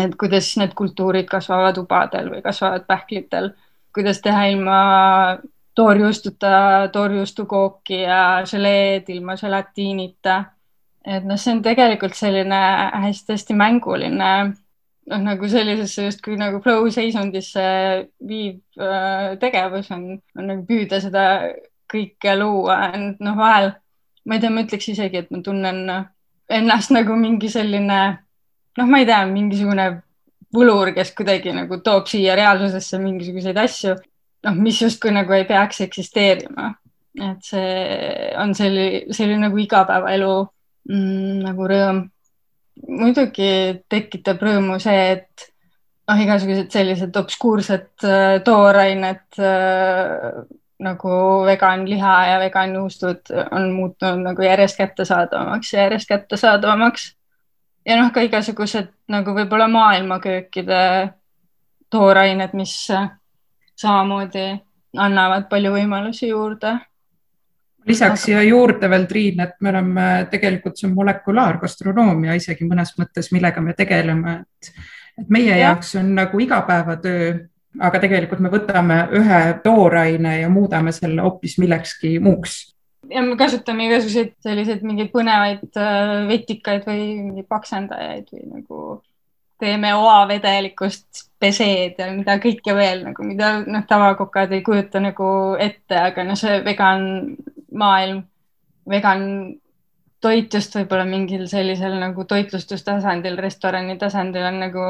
et 0.00 0.12
kuidas 0.14 0.52
need 0.56 0.74
kultuurid 0.78 1.26
kasvavad 1.26 1.78
ubadel 1.78 2.28
või 2.30 2.42
kasvavad 2.42 2.84
pähklitel, 2.86 3.50
kuidas 3.94 4.20
teha 4.20 4.44
ilma 4.52 4.76
toorjuustuta 5.74 6.88
toorjuustukooki 6.92 8.02
ja 8.02 8.42
želeed 8.46 9.08
ilma 9.08 9.36
želatiinita. 9.36 10.44
et 11.04 11.24
noh, 11.24 11.38
see 11.40 11.54
on 11.56 11.62
tegelikult 11.62 12.14
selline 12.14 12.60
hästi-hästi 13.02 13.54
mänguline 13.54 14.52
noh, 15.10 15.22
nagu 15.24 15.50
sellisesse 15.50 16.06
justkui 16.06 16.38
nagu 16.40 16.60
flow 16.64 16.88
seisundisse 16.94 17.66
viiv 18.26 18.60
äh, 18.80 19.36
tegevus 19.42 19.90
on, 19.94 20.14
on 20.38 20.50
nagu 20.52 20.64
püüda 20.68 21.00
seda 21.02 21.24
kõike 21.90 22.36
luua, 22.38 22.80
et 22.94 23.22
noh, 23.22 23.38
vahel 23.38 23.72
ma 24.24 24.36
ei 24.36 24.42
tea, 24.42 24.52
ma 24.54 24.64
ütleks 24.64 24.90
isegi, 24.92 25.24
et 25.24 25.30
ma 25.32 25.40
tunnen 25.44 25.80
ennast 26.50 26.92
nagu 26.94 27.16
mingi 27.18 27.50
selline 27.50 28.00
noh, 28.78 28.86
ma 28.86 29.00
ei 29.00 29.08
tea, 29.08 29.24
mingisugune 29.30 29.88
võlur, 30.54 30.92
kes 30.94 31.12
kuidagi 31.18 31.54
nagu 31.54 31.80
toob 31.84 32.08
siia 32.10 32.36
reaalsusesse 32.38 32.98
mingisuguseid 33.02 33.58
asju, 33.60 33.96
noh, 34.46 34.56
mis 34.58 34.80
justkui 34.82 35.12
nagu 35.14 35.34
ei 35.36 35.46
peaks 35.48 35.82
eksisteerima. 35.86 36.74
et 37.20 37.42
see 37.42 38.30
on 38.38 38.52
selline, 38.54 39.10
selline 39.10 39.48
nagu 39.48 39.58
igapäevaelu 39.58 40.34
mm, 40.86 41.40
nagu 41.42 41.66
rõõm 41.72 42.04
muidugi 42.88 43.50
tekitab 43.90 44.42
rõõmu 44.44 44.78
see, 44.82 45.16
et 45.16 45.46
noh, 46.08 46.22
igasugused 46.24 46.72
sellised 46.72 47.16
obskuursed 47.16 48.06
äh, 48.06 48.38
toorained 48.46 49.38
äh, 49.38 50.42
nagu 50.80 51.14
vegan 51.46 51.84
liha 51.88 52.16
ja 52.30 52.40
vegan 52.40 52.74
juustud 52.74 53.32
on 53.52 53.70
muutunud 53.76 54.24
nagu 54.30 54.42
järjest 54.42 54.78
kättesaadavamaks 54.80 55.72
ja 55.74 55.86
järjest 55.86 56.08
kättesaadavamaks. 56.08 57.16
ja 57.86 58.00
noh, 58.00 58.12
ka 58.12 58.24
igasugused 58.24 58.88
nagu 59.08 59.34
võib-olla 59.36 59.68
maailmaköökide 59.68 60.82
toorained, 61.90 62.54
mis 62.54 62.74
samamoodi 63.80 64.46
annavad 64.96 65.48
palju 65.50 65.72
võimalusi 65.74 66.30
juurde 66.30 66.78
lisaks 67.88 68.26
siia 68.26 68.42
juurde 68.44 68.90
veel, 68.90 69.06
Triin, 69.10 69.40
et 69.44 69.54
me 69.60 69.70
oleme 69.72 70.08
tegelikult, 70.30 70.78
see 70.78 70.88
on 70.88 70.96
molekulaargastronoomia 70.98 72.36
isegi 72.38 72.68
mõnes 72.68 72.92
mõttes, 72.98 73.30
millega 73.34 73.62
me 73.64 73.76
tegeleme, 73.78 74.40
et, 74.42 74.72
et 75.22 75.30
meie 75.32 75.54
ja. 75.54 75.70
jaoks 75.70 75.94
on 76.00 76.12
nagu 76.18 76.42
igapäevatöö, 76.44 77.30
aga 77.80 78.02
tegelikult 78.02 78.42
me 78.44 78.50
võtame 78.52 79.00
ühe 79.16 79.40
tooraine 79.64 80.40
ja 80.40 80.50
muudame 80.52 80.92
selle 80.92 81.22
hoopis 81.24 81.56
millekski 81.62 82.18
muuks 82.22 82.60
ja 83.10 83.22
me 83.24 83.36
kasutame 83.38 83.86
igasuguseid 83.88 84.34
selliseid 84.44 84.82
mingeid 84.86 85.10
põnevaid 85.14 85.78
äh, 85.78 86.26
vetikaid 86.28 86.86
või 86.88 87.04
mingeid 87.30 87.48
paksendajaid 87.50 88.28
või 88.34 88.44
nagu 88.50 88.80
teeme 89.60 89.92
oavedelikust 89.94 91.26
peseed 91.40 91.98
ja 92.00 92.10
mida 92.12 92.36
kõike 92.42 92.74
veel 92.76 93.04
nagu, 93.06 93.24
mida 93.24 93.52
noh, 93.64 93.84
tavakokad 93.88 94.52
ei 94.56 94.62
kujuta 94.64 95.00
nagu 95.02 95.30
ette, 95.60 95.96
aga 95.96 96.24
no 96.26 96.36
see 96.38 96.60
vegan 96.66 97.04
maailm, 97.70 98.22
vegan 98.90 99.24
toit 100.20 100.52
just 100.52 100.74
võib-olla 100.76 101.06
mingil 101.08 101.46
sellisel 101.48 101.96
nagu 102.00 102.24
toitlustustasandil, 102.28 103.38
restorani 103.40 103.96
tasandil 104.00 104.44
on 104.50 104.58
nagu 104.60 104.86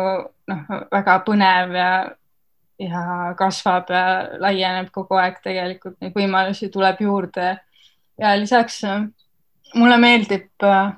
noh, 0.50 0.64
väga 0.90 1.20
põnev 1.26 1.76
ja, 1.78 1.90
ja 2.82 3.02
kasvab 3.38 3.92
ja 3.94 4.04
laieneb 4.42 4.90
kogu 4.94 5.20
aeg 5.22 5.38
tegelikult, 5.44 6.00
neid 6.00 6.16
võimalusi 6.16 6.70
tuleb 6.72 7.02
juurde. 7.06 7.52
ja 8.18 8.34
lisaks 8.36 8.82
mulle 9.74 9.96
meeldib 10.02 10.66
äh, 10.66 10.90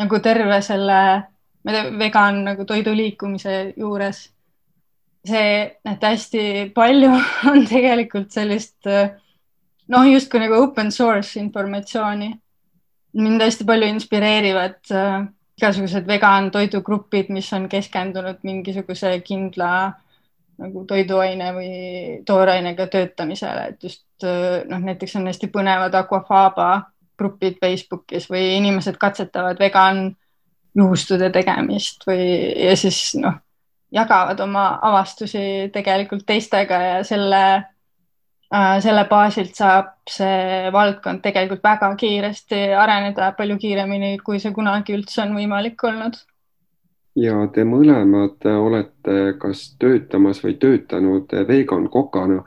nagu 0.00 0.18
terve 0.24 0.58
selle 0.62 0.98
vegan 1.64 2.44
nagu 2.44 2.64
toiduliikumise 2.64 3.74
juures. 3.76 4.28
See, 5.26 5.58
et 5.86 6.02
hästi 6.02 6.72
palju 6.74 7.10
on 7.50 7.66
tegelikult 7.66 8.32
sellist 8.34 8.88
äh, 8.90 9.12
noh, 9.88 10.06
justkui 10.10 10.40
nagu 10.42 10.58
open 10.64 10.90
source 10.92 11.38
informatsiooni. 11.40 12.32
mind 13.12 13.42
hästi 13.42 13.64
palju 13.64 13.86
inspireerivad 13.92 14.90
äh, 14.90 15.26
igasugused 15.60 16.06
vegan 16.08 16.50
toidugrupid, 16.50 17.28
mis 17.28 17.52
on 17.52 17.68
keskendunud 17.68 18.40
mingisuguse 18.42 19.20
kindla 19.20 19.92
nagu 20.62 20.84
toiduaine 20.86 21.50
või 21.54 21.74
toorainega 22.26 22.86
töötamisele, 22.86 23.68
et 23.68 23.84
just 23.84 24.24
äh, 24.24 24.64
noh, 24.68 24.80
näiteks 24.80 25.16
on 25.20 25.28
hästi 25.30 25.50
põnevad 25.52 25.94
Aquafaba 25.94 26.70
grupid 27.18 27.60
Facebookis 27.60 28.26
või 28.30 28.56
inimesed 28.56 28.98
katsetavad 28.98 29.60
vegan 29.60 30.16
juustude 30.76 31.30
tegemist 31.30 32.06
või, 32.08 32.22
ja 32.66 32.76
siis 32.76 33.14
noh, 33.20 33.34
jagavad 33.92 34.40
oma 34.40 34.78
avastusi 34.82 35.70
tegelikult 35.72 36.24
teistega 36.26 36.80
ja 36.82 37.04
selle 37.04 37.42
Äh, 38.52 38.82
selle 38.84 39.06
baasilt 39.08 39.56
saab 39.56 39.94
see 40.12 40.68
valdkond 40.74 41.22
tegelikult 41.24 41.62
väga 41.64 41.88
kiiresti 41.96 42.58
areneda, 42.76 43.30
palju 43.38 43.56
kiiremini, 43.62 44.18
kui 44.20 44.42
see 44.42 44.52
kunagi 44.52 44.92
üldse 44.92 45.22
on 45.24 45.32
võimalik 45.38 45.80
olnud. 45.88 46.18
ja 47.16 47.46
te 47.54 47.64
mõlemad 47.68 48.44
olete 48.50 49.16
kas 49.40 49.64
töötamas 49.80 50.42
või 50.44 50.58
töötanud 50.60 51.32
vegan 51.48 51.88
kokana. 51.88 52.42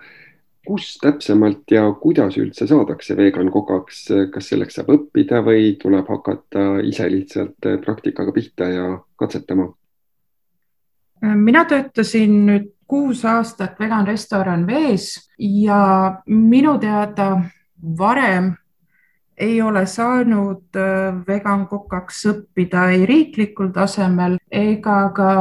Kus 0.65 0.95
täpsemalt 1.01 1.71
ja 1.71 1.85
kuidas 2.01 2.37
üldse 2.41 2.67
saadakse 2.67 3.17
vegan 3.17 3.51
kokaks, 3.53 4.05
kas 4.33 4.51
selleks 4.51 4.79
saab 4.79 4.91
õppida 4.95 5.41
või 5.45 5.75
tuleb 5.81 6.09
hakata 6.09 6.67
ise 6.83 7.09
lihtsalt 7.11 7.69
praktikaga 7.85 8.35
pihta 8.35 8.69
ja 8.69 8.85
katsetama? 9.19 9.71
mina 11.25 11.63
töötasin 11.65 12.33
nüüd 12.45 12.71
kuus 12.87 13.23
aastat 13.25 13.79
vegan 13.79 14.05
restoran 14.07 14.67
vees 14.67 15.29
ja 15.39 16.21
minu 16.27 16.77
teada 16.79 17.29
varem 17.97 18.51
ei 19.37 19.61
ole 19.61 19.85
saanud 19.85 20.77
äh, 20.79 21.15
vegan 21.27 21.67
kokaks 21.67 22.21
õppida 22.31 22.89
ei 22.95 23.05
riiklikul 23.05 23.73
tasemel 23.75 24.37
ega 24.51 24.99
ka 25.15 25.31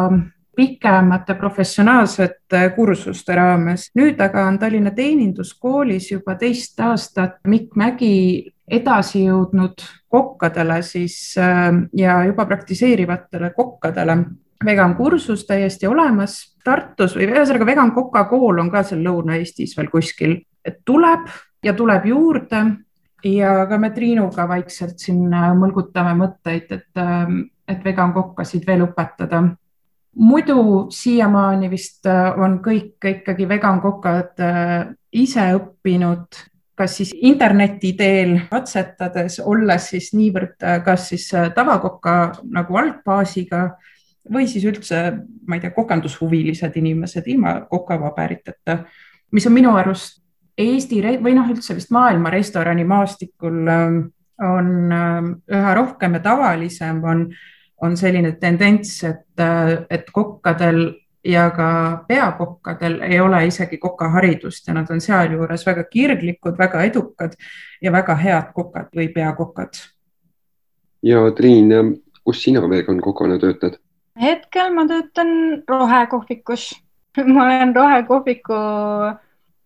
pikemate 0.56 1.34
professionaalsete 1.34 2.62
kursuste 2.76 3.34
raames. 3.34 3.90
nüüd 3.94 4.20
aga 4.20 4.46
on 4.46 4.58
Tallinna 4.58 4.90
Teeninduskoolis 4.90 6.10
juba 6.12 6.34
teist 6.34 6.80
aastat 6.80 7.40
Mikk 7.46 7.76
Mägi 7.76 8.52
edasi 8.70 9.26
jõudnud 9.26 9.82
kokkadele 10.08 10.82
siis 10.82 11.36
äh, 11.38 11.72
ja 11.92 12.24
juba 12.24 12.46
praktiseerivatele 12.46 13.50
kokkadele 13.56 14.18
vegan 14.64 14.94
kursus 14.96 15.46
täiesti 15.46 15.86
olemas 15.86 16.54
Tartus 16.64 17.16
või 17.16 17.28
ühesõnaga 17.28 17.66
vegan 17.66 17.92
Coca 17.94 18.24
kool 18.30 18.58
on 18.62 18.70
ka 18.72 18.82
seal 18.82 19.02
Lõuna-Eestis 19.04 19.76
veel 19.76 19.90
kuskil, 19.92 20.38
et 20.64 20.80
tuleb 20.84 21.28
ja 21.64 21.74
tuleb 21.76 22.06
juurde 22.08 22.62
ja 23.24 23.66
ka 23.68 23.78
me 23.78 23.90
Triinuga 23.92 24.46
vaikselt 24.48 24.98
siin 25.00 25.26
mõlgutame 25.58 26.14
mõtteid, 26.18 26.72
et, 26.72 26.90
ähm, 27.00 27.42
et 27.68 27.84
vegan 27.84 28.12
kokkasid 28.12 28.66
veel 28.66 28.86
õpetada. 28.88 29.42
Muidu 30.14 30.86
siiamaani 30.90 31.70
vist 31.70 32.06
äh, 32.06 32.38
on 32.38 32.58
kõik 32.64 33.04
ikkagi 33.10 33.48
vegan 33.48 33.80
kokad 33.82 34.40
äh, 34.42 34.90
ise 35.12 35.46
õppinud 35.58 36.42
kas 36.74 36.96
siis 36.98 37.12
interneti 37.14 37.92
teel 37.94 38.36
katsetades, 38.50 39.38
olles 39.40 39.88
siis 39.92 40.12
niivõrd 40.14 40.62
äh, 40.62 40.80
kas 40.84 41.08
siis 41.12 41.28
tavakoka 41.54 42.16
nagu 42.50 42.80
algbaasiga 42.80 43.68
või 44.32 44.48
siis 44.48 44.64
üldse, 44.64 45.00
ma 45.46 45.58
ei 45.58 45.62
tea, 45.62 45.74
kokandushuvilised 45.76 46.76
inimesed 46.80 47.26
ilma 47.28 47.58
kokapaberiteta, 47.68 48.78
mis 49.36 49.46
on 49.46 49.52
minu 49.52 49.74
arust 49.76 50.22
Eesti 50.54 51.00
või 51.18 51.32
noh, 51.34 51.48
üldse 51.50 51.74
vist 51.74 51.90
maailma 51.90 52.30
restoranimaastikul 52.30 53.56
ähm, 53.72 53.96
on 54.38 54.92
ähm, 54.94 55.30
üha 55.50 55.72
rohkem 55.74 56.14
ja 56.14 56.20
tavalisem 56.22 57.00
on, 57.02 57.24
on 57.84 57.96
selline 58.00 58.32
tendents, 58.40 58.96
et, 59.04 59.26
äh, 59.40 59.72
et 59.90 60.10
kokkadel 60.12 60.86
ja 61.24 61.48
ka 61.56 61.68
peakokkadel 62.08 62.98
ei 63.06 63.20
ole 63.20 63.46
isegi 63.48 63.78
kokaharidust 63.80 64.68
ja 64.68 64.74
nad 64.76 64.90
on 64.92 65.00
sealjuures 65.00 65.66
väga 65.66 65.84
kirglikud, 65.90 66.58
väga 66.58 66.82
edukad 66.84 67.36
ja 67.82 67.92
väga 67.92 68.16
head 68.20 68.52
kokad 68.54 68.92
või 68.96 69.08
peakokad. 69.14 69.80
ja 71.02 71.30
Triin, 71.36 71.72
kus 72.24 72.42
sina 72.42 72.68
vegan 72.68 73.00
kokana 73.00 73.38
töötad? 73.38 73.80
hetkel 74.20 74.72
ma 74.74 74.86
töötan 74.86 75.62
rohekohvikus 75.68 76.72
ma 77.34 77.46
olen 77.46 77.74
rohekohviku 77.76 78.58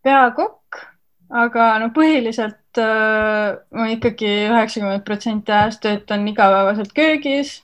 peakokk, 0.04 0.82
aga 1.28 1.68
no 1.82 1.90
põhiliselt 1.96 2.80
äh, 2.80 3.56
ma 3.74 3.88
ikkagi 3.92 4.32
üheksakümmend 4.48 5.04
protsenti 5.06 5.52
ajast 5.52 5.82
töötan 5.84 6.28
igapäevaselt 6.28 6.92
köögis. 6.96 7.58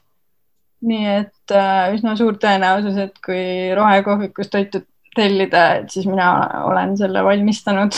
Nii 0.84 1.06
et 1.18 1.54
äh, 1.54 1.94
üsna 1.96 2.16
suur 2.18 2.36
tõenäosus, 2.40 2.98
et 3.00 3.16
kui 3.24 3.72
rohekohvikus 3.76 4.50
toitu 4.52 4.84
tellida, 5.14 5.64
et 5.80 5.94
siis 5.94 6.06
mina 6.10 6.28
olen 6.68 6.96
selle 6.98 7.24
valmistanud. 7.24 7.96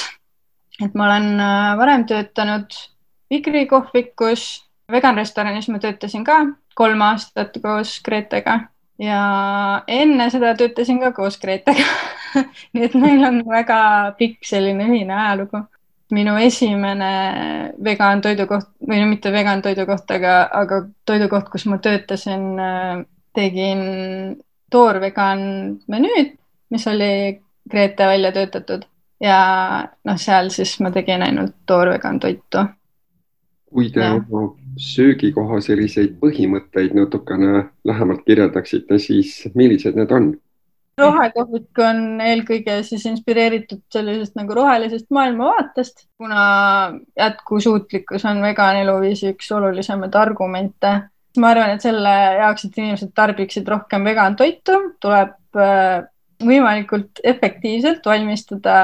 et 0.84 0.94
ma 0.94 1.08
olen 1.08 1.40
äh, 1.40 1.72
varem 1.78 2.06
töötanud 2.06 2.78
Vigri 3.30 3.66
kohvikus, 3.66 4.62
vegan 4.92 5.16
restoranis 5.18 5.68
ma 5.68 5.80
töötasin 5.82 6.24
ka 6.24 6.44
kolm 6.78 7.02
aastat 7.02 7.56
koos 7.62 7.96
Gretega 8.04 8.60
ja 9.02 9.22
enne 9.88 10.28
seda 10.30 10.54
töötasin 10.54 11.00
ka 11.00 11.12
koos 11.16 11.40
Gretega 11.42 11.86
nii 12.74 12.84
et 12.86 12.94
meil 13.00 13.24
on 13.26 13.40
väga 13.48 13.78
pikk 14.18 14.44
selline 14.46 14.86
ühine 14.88 15.14
ajalugu. 15.16 15.64
Minu 16.14 16.36
esimene 16.38 17.12
vegan 17.82 18.20
toidukoht 18.22 18.68
või 18.88 19.00
no 19.02 19.08
mitte 19.10 19.32
vegan 19.34 19.62
toidukoht, 19.62 20.10
aga, 20.14 20.36
aga 20.54 20.82
toidukoht, 21.08 21.48
kus 21.50 21.66
ma 21.66 21.78
töötasin, 21.82 22.44
tegin 23.34 23.82
toorvegan 24.70 25.40
menüüd, 25.90 26.36
mis 26.70 26.86
oli 26.90 27.10
Grete 27.66 28.06
välja 28.06 28.30
töötatud 28.30 28.84
ja 29.20 29.38
noh, 30.06 30.18
seal 30.20 30.52
siis 30.54 30.76
ma 30.84 30.92
tegin 30.94 31.24
ainult 31.26 31.56
toorvegan 31.66 32.20
toitu. 32.22 32.66
kui 33.66 33.90
te 33.90 34.06
oma 34.06 34.46
söögikoha 34.80 35.58
selliseid 35.60 36.14
põhimõtteid 36.20 36.94
natukene 36.96 37.66
lähemalt 37.84 38.22
kirjeldaksite, 38.24 38.98
siis 39.02 39.48
millised 39.54 39.96
need 39.98 40.12
on? 40.12 40.30
Rohekohvik 41.00 41.80
on 41.84 42.20
eelkõige 42.24 42.78
siis 42.86 43.04
inspireeritud 43.10 43.82
sellisest 43.92 44.36
nagu 44.38 44.54
rohelisest 44.56 45.10
maailmavaatest, 45.12 46.06
kuna 46.16 46.42
jätkusuutlikkus 47.18 48.24
on 48.28 48.40
vegan 48.44 48.80
eluviisi 48.80 49.34
üks 49.34 49.52
olulisemaid 49.52 50.16
argumente. 50.16 50.94
ma 51.36 51.50
arvan, 51.52 51.74
et 51.76 51.84
selle 51.84 52.12
jaoks, 52.38 52.64
et 52.64 52.78
inimesed 52.80 53.10
tarbiksid 53.14 53.66
rohkem 53.68 54.04
vegan 54.08 54.36
toitu, 54.40 54.78
tuleb 55.04 55.58
äh, 55.60 56.06
võimalikult 56.40 57.20
efektiivselt 57.24 58.06
valmistada 58.06 58.76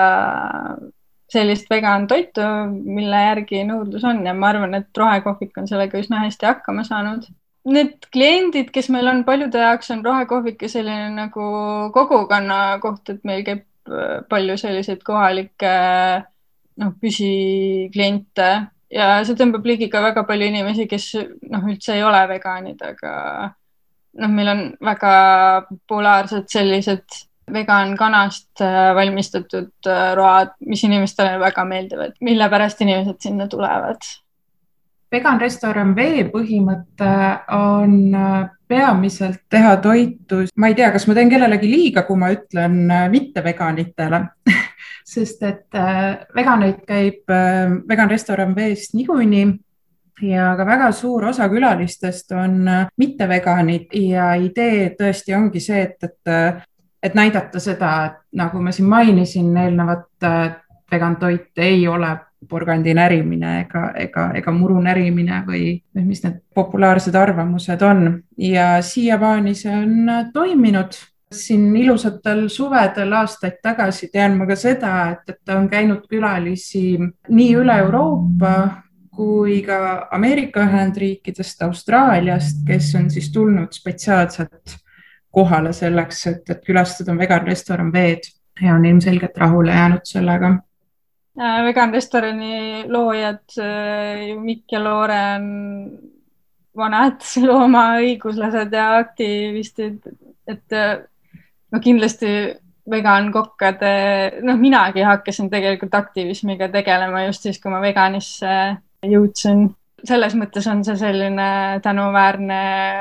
sellist 1.32 1.70
vegan 1.70 2.04
toitu, 2.10 2.44
mille 2.84 3.22
järgi 3.26 3.62
nõudlus 3.64 4.04
on 4.04 4.20
ja 4.26 4.34
ma 4.36 4.50
arvan, 4.52 4.76
et 4.76 4.98
rohekohvik 4.98 5.56
on 5.62 5.68
sellega 5.70 6.00
üsna 6.00 6.26
hästi 6.26 6.48
hakkama 6.50 6.84
saanud. 6.84 7.24
Need 7.62 8.08
kliendid, 8.10 8.72
kes 8.74 8.88
meil 8.90 9.06
on, 9.06 9.22
paljude 9.24 9.60
jaoks 9.62 9.92
on 9.94 10.00
rohekohvik 10.04 10.64
selline 10.66 11.12
nagu 11.14 11.44
kogukonna 11.94 12.78
koht, 12.82 13.12
et 13.12 13.22
meil 13.28 13.44
käib 13.46 13.62
äh, 13.86 14.20
palju 14.28 14.56
selliseid 14.58 15.04
kohalikke 15.06 15.74
noh, 16.82 16.94
püsikliente 16.98 18.48
ja 18.92 19.08
see 19.26 19.38
tõmbab 19.38 19.66
ligi 19.68 19.88
ka 19.92 20.02
väga 20.04 20.24
palju 20.28 20.48
inimesi, 20.50 20.88
kes 20.90 21.12
noh, 21.22 21.66
üldse 21.70 21.96
ei 21.96 22.06
ole 22.06 22.22
veganid, 22.34 22.82
aga 22.82 23.12
noh, 24.20 24.32
meil 24.32 24.52
on 24.52 24.64
väga 24.84 25.12
populaarsed 25.68 26.50
sellised 26.52 27.22
vegan 27.52 27.96
kanast 27.98 28.60
äh, 28.64 28.92
valmistatud 28.96 29.72
äh, 29.86 30.12
road, 30.18 30.54
mis 30.66 30.84
inimestele 30.86 31.38
väga 31.42 31.64
meeldivad, 31.68 32.18
mille 32.20 32.48
pärast 32.50 32.80
inimesed 32.84 33.20
sinna 33.24 33.48
tulevad. 33.50 34.02
Vegan 35.12 35.40
restoran 35.40 35.94
vee 35.96 36.24
põhimõte 36.32 37.12
on 37.56 37.96
äh, 38.16 38.50
peamiselt 38.68 39.42
teha 39.52 39.76
toitu, 39.84 40.46
ma 40.56 40.70
ei 40.70 40.76
tea, 40.78 40.90
kas 40.92 41.06
ma 41.08 41.16
teen 41.16 41.30
kellelegi 41.30 41.68
liiga, 41.68 42.06
kui 42.08 42.16
ma 42.16 42.30
ütlen 42.32 42.86
mitteveganitele 43.12 44.22
sest 45.12 45.42
et 45.44 45.76
veganeid 46.34 46.80
käib 46.88 47.28
vegan 47.88 48.10
restoran 48.10 48.54
veest 48.56 48.96
niikuinii 48.96 49.50
ja 50.30 50.52
ka 50.56 50.64
väga 50.64 50.88
suur 50.96 51.26
osa 51.28 51.48
külalistest 51.52 52.32
on 52.38 52.64
mitteveganid 52.96 53.92
ja 54.08 54.32
idee 54.40 54.94
tõesti 54.96 55.36
ongi 55.36 55.60
see, 55.60 55.82
et, 55.82 56.08
et 56.08 56.62
et 57.02 57.14
näidata 57.18 57.60
seda, 57.60 57.92
et 58.06 58.38
nagu 58.38 58.60
ma 58.62 58.72
siin 58.72 58.88
mainisin, 58.88 59.56
eelnevat 59.58 60.28
vegan 60.92 61.16
toit 61.16 61.58
ei 61.58 61.88
ole 61.88 62.12
porgandi 62.48 62.94
närimine 62.94 63.60
ega, 63.60 63.86
ega, 63.96 64.26
ega 64.34 64.52
muru 64.52 64.80
närimine 64.82 65.42
või 65.46 65.76
mis 65.94 66.22
need 66.24 66.40
populaarsed 66.54 67.14
arvamused 67.14 67.82
on 67.86 68.22
ja 68.38 68.74
siiamaani 68.82 69.54
see 69.54 69.74
on 69.76 70.12
toiminud. 70.32 70.98
siin 71.32 71.76
ilusatel 71.76 72.48
suvedel 72.52 73.12
aastaid 73.16 73.54
tagasi 73.62 74.10
tean 74.12 74.34
ma 74.36 74.46
ka 74.46 74.56
seda, 74.56 75.10
et, 75.12 75.30
et 75.30 75.54
on 75.54 75.68
käinud 75.68 76.02
külalisi 76.08 76.98
nii 77.28 77.54
üle 77.56 77.78
Euroopa 77.78 78.82
kui 79.16 79.62
ka 79.62 80.08
Ameerika 80.12 80.60
Ühendriikidest, 80.60 81.62
Austraaliast, 81.62 82.62
kes 82.66 82.94
on 82.96 83.10
siis 83.10 83.32
tulnud 83.32 83.72
spetsiaalselt 83.72 84.76
kohale 85.32 85.72
selleks, 85.72 86.26
et, 86.26 86.44
et 86.50 86.62
külastada 86.64 87.16
vegan 87.18 87.46
restoran 87.46 87.92
Veed 87.92 88.28
ja 88.60 88.74
on 88.74 88.84
ilmselgelt 88.84 89.36
rahule 89.36 89.72
jäänud 89.72 90.04
sellega. 90.08 90.54
Vegan 91.38 91.94
restorani 91.94 92.84
loojad 92.92 93.56
äh, 93.58 94.32
Mikk 94.38 94.74
ja 94.76 94.82
Loore 94.84 95.20
on 95.36 95.46
vanad 96.76 97.24
loomaõiguslased 97.48 98.72
ja 98.72 98.88
aktivistid, 99.00 100.00
et 100.48 100.76
no 101.72 101.80
kindlasti 101.80 102.30
vegankokkade, 102.90 103.92
noh, 104.42 104.56
minagi 104.58 105.04
hakkasin 105.06 105.50
tegelikult 105.52 105.94
aktivismiga 105.94 106.70
tegelema 106.72 107.26
just 107.28 107.44
siis, 107.46 107.60
kui 107.62 107.70
ma 107.70 107.78
veganisse 107.84 108.56
jõudsin 109.06 109.68
selles 110.06 110.34
mõttes 110.38 110.66
on 110.70 110.82
see 110.86 110.96
selline 110.98 111.48
tänuväärne 111.82 112.60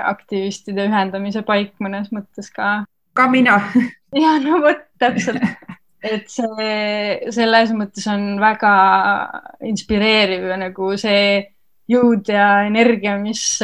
aktivistide 0.10 0.86
ühendamise 0.90 1.42
paik 1.46 1.74
mõnes 1.82 2.12
mõttes 2.14 2.52
ka. 2.54 2.84
ka 3.18 3.28
mina 3.32 3.58
ja 4.24 4.38
no 4.44 4.62
vot, 4.64 4.86
täpselt. 5.02 5.42
Et 6.02 6.26
see 6.34 7.30
selles 7.34 7.72
mõttes 7.78 8.08
on 8.10 8.40
väga 8.42 8.74
inspireeriv 9.70 10.48
ja 10.50 10.58
nagu 10.60 10.98
see 11.00 11.44
jõud 11.92 12.30
ja 12.32 12.64
energia, 12.68 13.18
mis, 13.20 13.60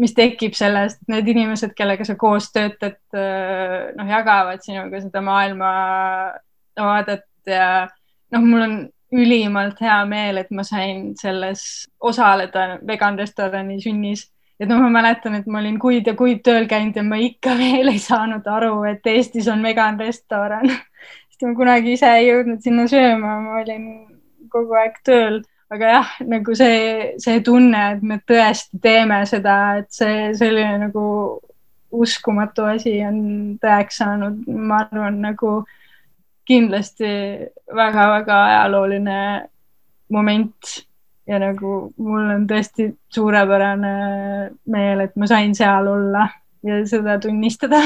mis 0.00 0.14
tekib 0.16 0.54
sellest, 0.58 0.98
et 1.02 1.08
need 1.14 1.28
inimesed, 1.32 1.72
kellega 1.78 2.04
sa 2.06 2.14
koos 2.18 2.50
töötad, 2.54 2.98
noh, 3.14 4.08
jagavad 4.08 4.60
sinuga 4.64 5.00
seda 5.02 5.20
maailmavaadet 5.24 7.24
ja 7.48 7.88
noh, 8.34 8.42
mul 8.42 8.62
on 8.66 8.74
ülimalt 9.12 9.80
hea 9.84 10.04
meel, 10.08 10.36
et 10.40 10.50
ma 10.56 10.64
sain 10.64 11.12
selles 11.20 11.60
osaleda 12.00 12.78
vegan 12.88 13.18
restorani 13.20 13.80
sünnis. 13.82 14.30
et 14.62 14.68
noh, 14.70 14.78
ma 14.78 14.88
mäletan, 14.94 15.34
et 15.34 15.46
ma 15.50 15.58
olin 15.58 15.78
kuid 15.80 16.06
ja 16.06 16.14
kuid 16.14 16.42
tööl 16.46 16.68
käinud 16.70 16.96
ja 16.96 17.02
ma 17.02 17.16
ikka 17.18 17.56
veel 17.58 17.88
ei 17.90 17.98
saanud 17.98 18.46
aru, 18.46 18.84
et 18.86 19.06
Eestis 19.10 19.48
on 19.50 19.62
vegan 19.64 19.98
restoran 20.00 20.70
sest 21.42 21.50
ma 21.50 21.56
kunagi 21.58 21.96
ise 21.96 22.06
ei 22.06 22.28
jõudnud 22.28 22.62
sinna 22.62 22.86
sööma, 22.86 23.40
ma 23.42 23.56
olin 23.62 23.88
kogu 24.52 24.76
aeg 24.78 25.00
tööl 25.02 25.40
aga 25.72 25.88
jah, 25.88 26.10
nagu 26.28 26.54
see, 26.54 27.14
see 27.22 27.40
tunne, 27.42 27.80
et 27.96 28.02
me 28.04 28.18
tõesti 28.28 28.78
teeme 28.84 29.22
seda, 29.26 29.56
et 29.80 29.88
see 29.90 30.28
selline 30.36 30.76
nagu 30.84 31.04
uskumatu 31.92 32.66
asi 32.68 32.98
on 33.06 33.18
tõeks 33.60 34.02
saanud, 34.02 34.44
ma 34.52 34.82
arvan, 34.84 35.18
nagu 35.24 35.62
kindlasti 36.48 37.08
väga-väga 37.72 38.38
ajalooline 38.50 39.18
moment 40.12 40.76
ja 41.28 41.40
nagu 41.40 41.74
mul 41.96 42.30
on 42.36 42.46
tõesti 42.50 42.90
suurepärane 43.12 43.96
meel, 44.68 45.06
et 45.06 45.16
ma 45.16 45.30
sain 45.30 45.56
seal 45.56 45.88
olla 45.88 46.28
ja 46.68 46.82
seda 46.88 47.16
tunnistada. 47.22 47.80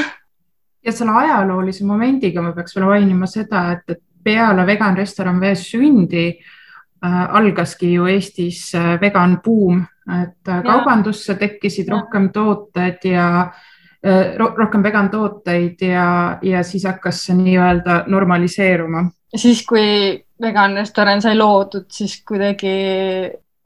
Ja 0.85 0.91
selle 0.91 1.15
ajaloolise 1.23 1.85
momendiga 1.85 2.41
ma 2.41 2.53
peaks 2.55 2.75
veel 2.75 2.87
mainima 2.87 3.27
seda, 3.27 3.71
et, 3.75 3.95
et 3.95 4.03
peale 4.23 4.65
vegan 4.67 4.97
restoran 4.97 5.39
Vees 5.39 5.63
sündi 5.71 6.27
äh, 6.29 7.23
algaski 7.39 7.93
ju 7.93 8.07
Eestis 8.11 8.73
äh, 8.75 8.95
vegan 9.01 9.39
buum, 9.43 9.81
et 10.07 10.51
äh, 10.51 10.61
kaubandusse 10.63 11.35
tekkisid 11.39 11.87
ja. 11.87 11.97
rohkem 11.97 12.29
tooted 12.35 13.09
ja 13.09 13.27
äh, 13.41 13.65
Äh, 14.05 14.35
rohkem 14.37 14.83
vegan 14.83 15.09
tooteid 15.09 15.81
ja, 15.81 16.37
ja 16.45 16.61
siis 16.63 16.85
hakkas 16.85 17.23
see 17.25 17.35
nii-öelda 17.35 18.03
normaliseeruma. 18.07 19.07
siis, 19.35 19.63
kui 19.65 20.23
vegan 20.41 20.77
restoran 20.77 21.21
sai 21.21 21.33
loodud, 21.35 21.87
siis 21.91 22.19
kuidagi 22.27 22.73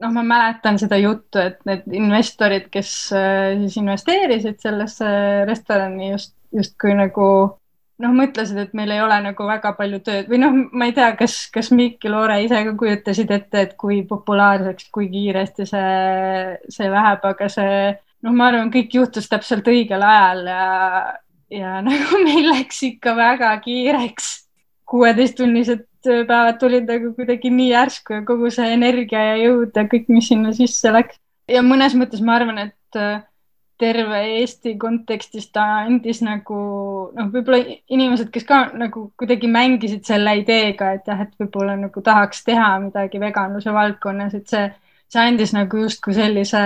noh, 0.00 0.14
ma 0.14 0.22
mäletan 0.24 0.80
seda 0.80 0.96
juttu, 0.96 1.38
et 1.38 1.60
need 1.68 1.84
investorid, 2.00 2.70
kes 2.72 2.94
äh, 3.12 3.60
siis 3.60 3.76
investeerisid 3.82 4.58
sellesse 4.64 5.12
restorani 5.46 6.10
just, 6.14 6.32
justkui 6.52 6.94
nagu 6.98 7.26
noh, 8.02 8.14
mõtlesid, 8.16 8.58
et 8.58 8.72
meil 8.76 8.92
ei 8.94 9.02
ole 9.02 9.18
nagu 9.24 9.46
väga 9.46 9.72
palju 9.78 10.00
tööd 10.04 10.30
või 10.30 10.40
noh, 10.42 10.54
ma 10.72 10.88
ei 10.88 10.94
tea, 10.96 11.12
kas, 11.18 11.36
kas 11.54 11.70
Mikk 11.74 12.06
ja 12.06 12.12
Loore 12.14 12.38
ise 12.44 12.62
ka 12.66 12.74
kujutasid 12.78 13.30
ette, 13.34 13.66
et 13.66 13.74
kui 13.80 14.02
populaarseks, 14.08 14.88
kui 14.94 15.08
kiiresti 15.12 15.66
see, 15.68 15.92
see 16.72 16.90
läheb, 16.92 17.24
aga 17.32 17.50
see 17.52 17.76
noh, 18.26 18.34
ma 18.34 18.50
arvan, 18.50 18.72
kõik 18.74 18.96
juhtus 18.98 19.28
täpselt 19.30 19.68
õigel 19.70 20.02
ajal 20.06 20.44
ja, 20.50 20.66
ja 21.52 21.78
nagu 21.86 22.22
meil 22.24 22.50
läks 22.52 22.82
ikka 22.90 23.16
väga 23.18 23.54
kiireks. 23.64 24.38
kuueteisttunnised 24.92 25.86
päevad 26.04 26.58
tulid 26.60 26.88
nagu 26.90 27.14
kuidagi 27.16 27.48
nii 27.54 27.70
järsku 27.70 28.18
ja 28.18 28.24
kogu 28.28 28.50
see 28.52 28.72
energia 28.74 29.22
ja 29.30 29.36
jõud 29.40 29.76
ja 29.78 29.86
kõik, 29.88 30.08
mis 30.12 30.28
sinna 30.28 30.52
sisse 30.56 30.90
läks. 30.92 31.20
ja 31.48 31.62
mõnes 31.64 31.94
mõttes 31.98 32.20
ma 32.24 32.36
arvan, 32.40 32.58
et 32.66 33.02
terve 33.82 34.20
Eesti 34.38 34.76
kontekstis 34.80 35.48
ta 35.54 35.64
andis 35.82 36.22
nagu 36.22 36.58
noh, 37.16 37.30
võib-olla 37.32 37.60
inimesed, 37.92 38.30
kes 38.34 38.46
ka 38.48 38.62
nagu 38.78 39.08
kuidagi 39.18 39.50
mängisid 39.50 40.06
selle 40.06 40.36
ideega, 40.40 40.92
et 40.96 41.10
jah, 41.10 41.24
et 41.26 41.34
võib-olla 41.40 41.76
nagu 41.80 42.04
tahaks 42.04 42.44
teha 42.46 42.74
midagi 42.86 43.20
veganluse 43.22 43.74
valdkonnas, 43.74 44.36
et 44.38 44.52
see, 44.52 44.68
see 45.10 45.24
andis 45.24 45.54
nagu 45.56 45.82
justkui 45.84 46.14
sellise 46.16 46.62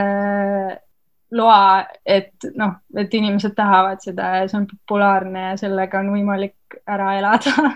loa, 1.37 1.87
et 2.07 2.47
noh, 2.55 2.77
et 2.97 3.15
inimesed 3.15 3.57
tahavad 3.57 4.03
seda 4.05 4.29
ja 4.41 4.47
see 4.49 4.61
on 4.61 4.69
populaarne 4.71 5.51
ja 5.51 5.57
sellega 5.61 6.01
on 6.03 6.13
võimalik 6.15 6.79
ära 6.87 7.17
elada. 7.19 7.73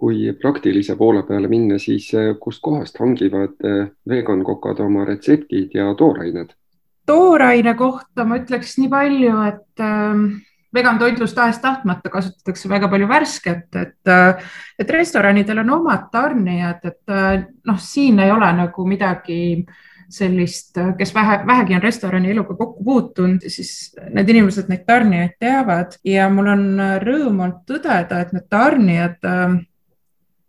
kui 0.00 0.30
praktilise 0.40 0.96
poole 0.96 1.22
peale 1.28 1.48
minna, 1.48 1.76
siis 1.78 2.06
eh, 2.16 2.32
kustkohast 2.40 2.96
hangivad 3.02 3.58
eh, 3.68 3.90
vegan 4.08 4.44
kokad 4.44 4.80
oma 4.80 5.04
retseptid 5.04 5.76
ja 5.76 5.90
toorained? 5.94 6.54
Tooraine 7.10 7.74
kohta 7.78 8.24
ma 8.28 8.38
ütleks 8.40 8.76
nii 8.78 8.90
palju, 8.92 9.34
et 9.50 9.82
äh, 9.84 10.24
vegan 10.74 10.98
toidlus 11.00 11.34
tahes-tahtmata 11.34 12.12
kasutatakse 12.12 12.70
väga 12.70 12.90
palju 12.92 13.10
värsket, 13.10 13.68
et, 13.74 14.00
äh, 14.08 14.50
et 14.78 14.90
restoranidel 14.94 15.64
on 15.64 15.76
omad 15.80 16.10
tarnijad, 16.14 16.84
et 16.86 17.14
äh, 17.14 17.46
noh, 17.66 17.80
siin 17.82 18.20
ei 18.22 18.34
ole 18.34 18.50
nagu 18.62 18.86
midagi 18.86 19.40
sellist, 20.10 20.74
kes 20.98 21.12
vähe, 21.14 21.36
vähegi 21.46 21.76
on 21.76 21.82
restorani 21.84 22.32
eluga 22.32 22.56
kokku 22.58 22.82
puutunud, 22.84 23.44
siis 23.46 23.92
need 24.10 24.30
inimesed 24.32 24.66
neid 24.66 24.82
tarnijaid 24.82 25.36
teavad. 25.38 25.94
Ja 26.02 26.24
mul 26.34 26.48
on 26.50 26.64
rõõm 27.04 27.44
olnud 27.44 27.60
tõdeda, 27.68 28.18
et 28.24 28.32
need 28.34 28.48
tarnijad 28.50 29.28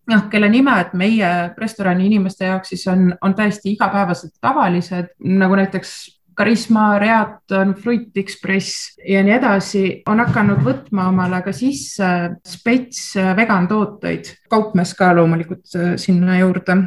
noh, 0.09 0.23
kelle 0.31 0.49
nimed 0.49 0.95
meie 0.97 1.29
restorani 1.61 2.07
inimeste 2.09 2.49
jaoks 2.49 2.73
siis 2.73 2.87
on, 2.89 3.11
on 3.21 3.35
täiesti 3.37 3.75
igapäevaselt 3.75 4.33
tavalised, 4.41 5.13
nagu 5.29 5.59
näiteks 5.59 5.93
Karisma, 6.41 6.97
Reaton, 6.97 7.75
Fruit 7.77 8.17
Express 8.17 8.95
ja 9.05 9.19
nii 9.21 9.33
edasi 9.35 9.81
on 10.09 10.23
hakanud 10.23 10.63
võtma 10.65 11.03
omale 11.11 11.43
ka 11.45 11.51
sisse 11.53 12.07
spets 12.49 13.11
vegan 13.37 13.67
tooteid, 13.69 14.31
kaupmees 14.49 14.95
ka 14.97 15.11
loomulikult 15.19 15.77
sinna 16.01 16.39
juurde. 16.39 16.79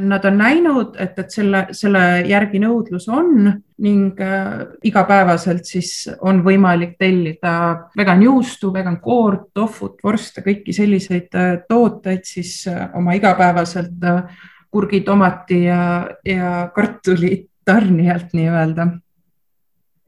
Nad 0.00 0.24
on 0.24 0.38
näinud, 0.40 0.94
et, 0.96 1.18
et 1.20 1.34
selle, 1.34 1.60
selle 1.76 2.00
järgi 2.24 2.62
nõudlus 2.62 3.04
on 3.12 3.50
ning 3.84 4.22
äh, 4.24 4.62
igapäevaselt 4.88 5.68
siis 5.68 6.08
on 6.24 6.40
võimalik 6.46 6.94
tellida 6.96 7.52
vegan 8.00 8.24
juustu, 8.24 8.72
vegan 8.72 8.96
koort, 9.04 9.50
tohvut, 9.52 9.98
vorste, 10.04 10.40
kõiki 10.46 10.72
selliseid 10.72 11.36
äh, 11.36 11.52
tooteid 11.68 12.24
siis 12.24 12.62
äh, 12.72 12.86
oma 12.96 13.18
igapäevaselt 13.18 14.08
äh, 14.08 14.40
kurgi, 14.72 15.02
tomati 15.04 15.66
ja, 15.66 15.82
ja 16.24 16.70
kartuli 16.72 17.49
tarnijalt 17.70 18.34
nii-öelda. 18.36 18.90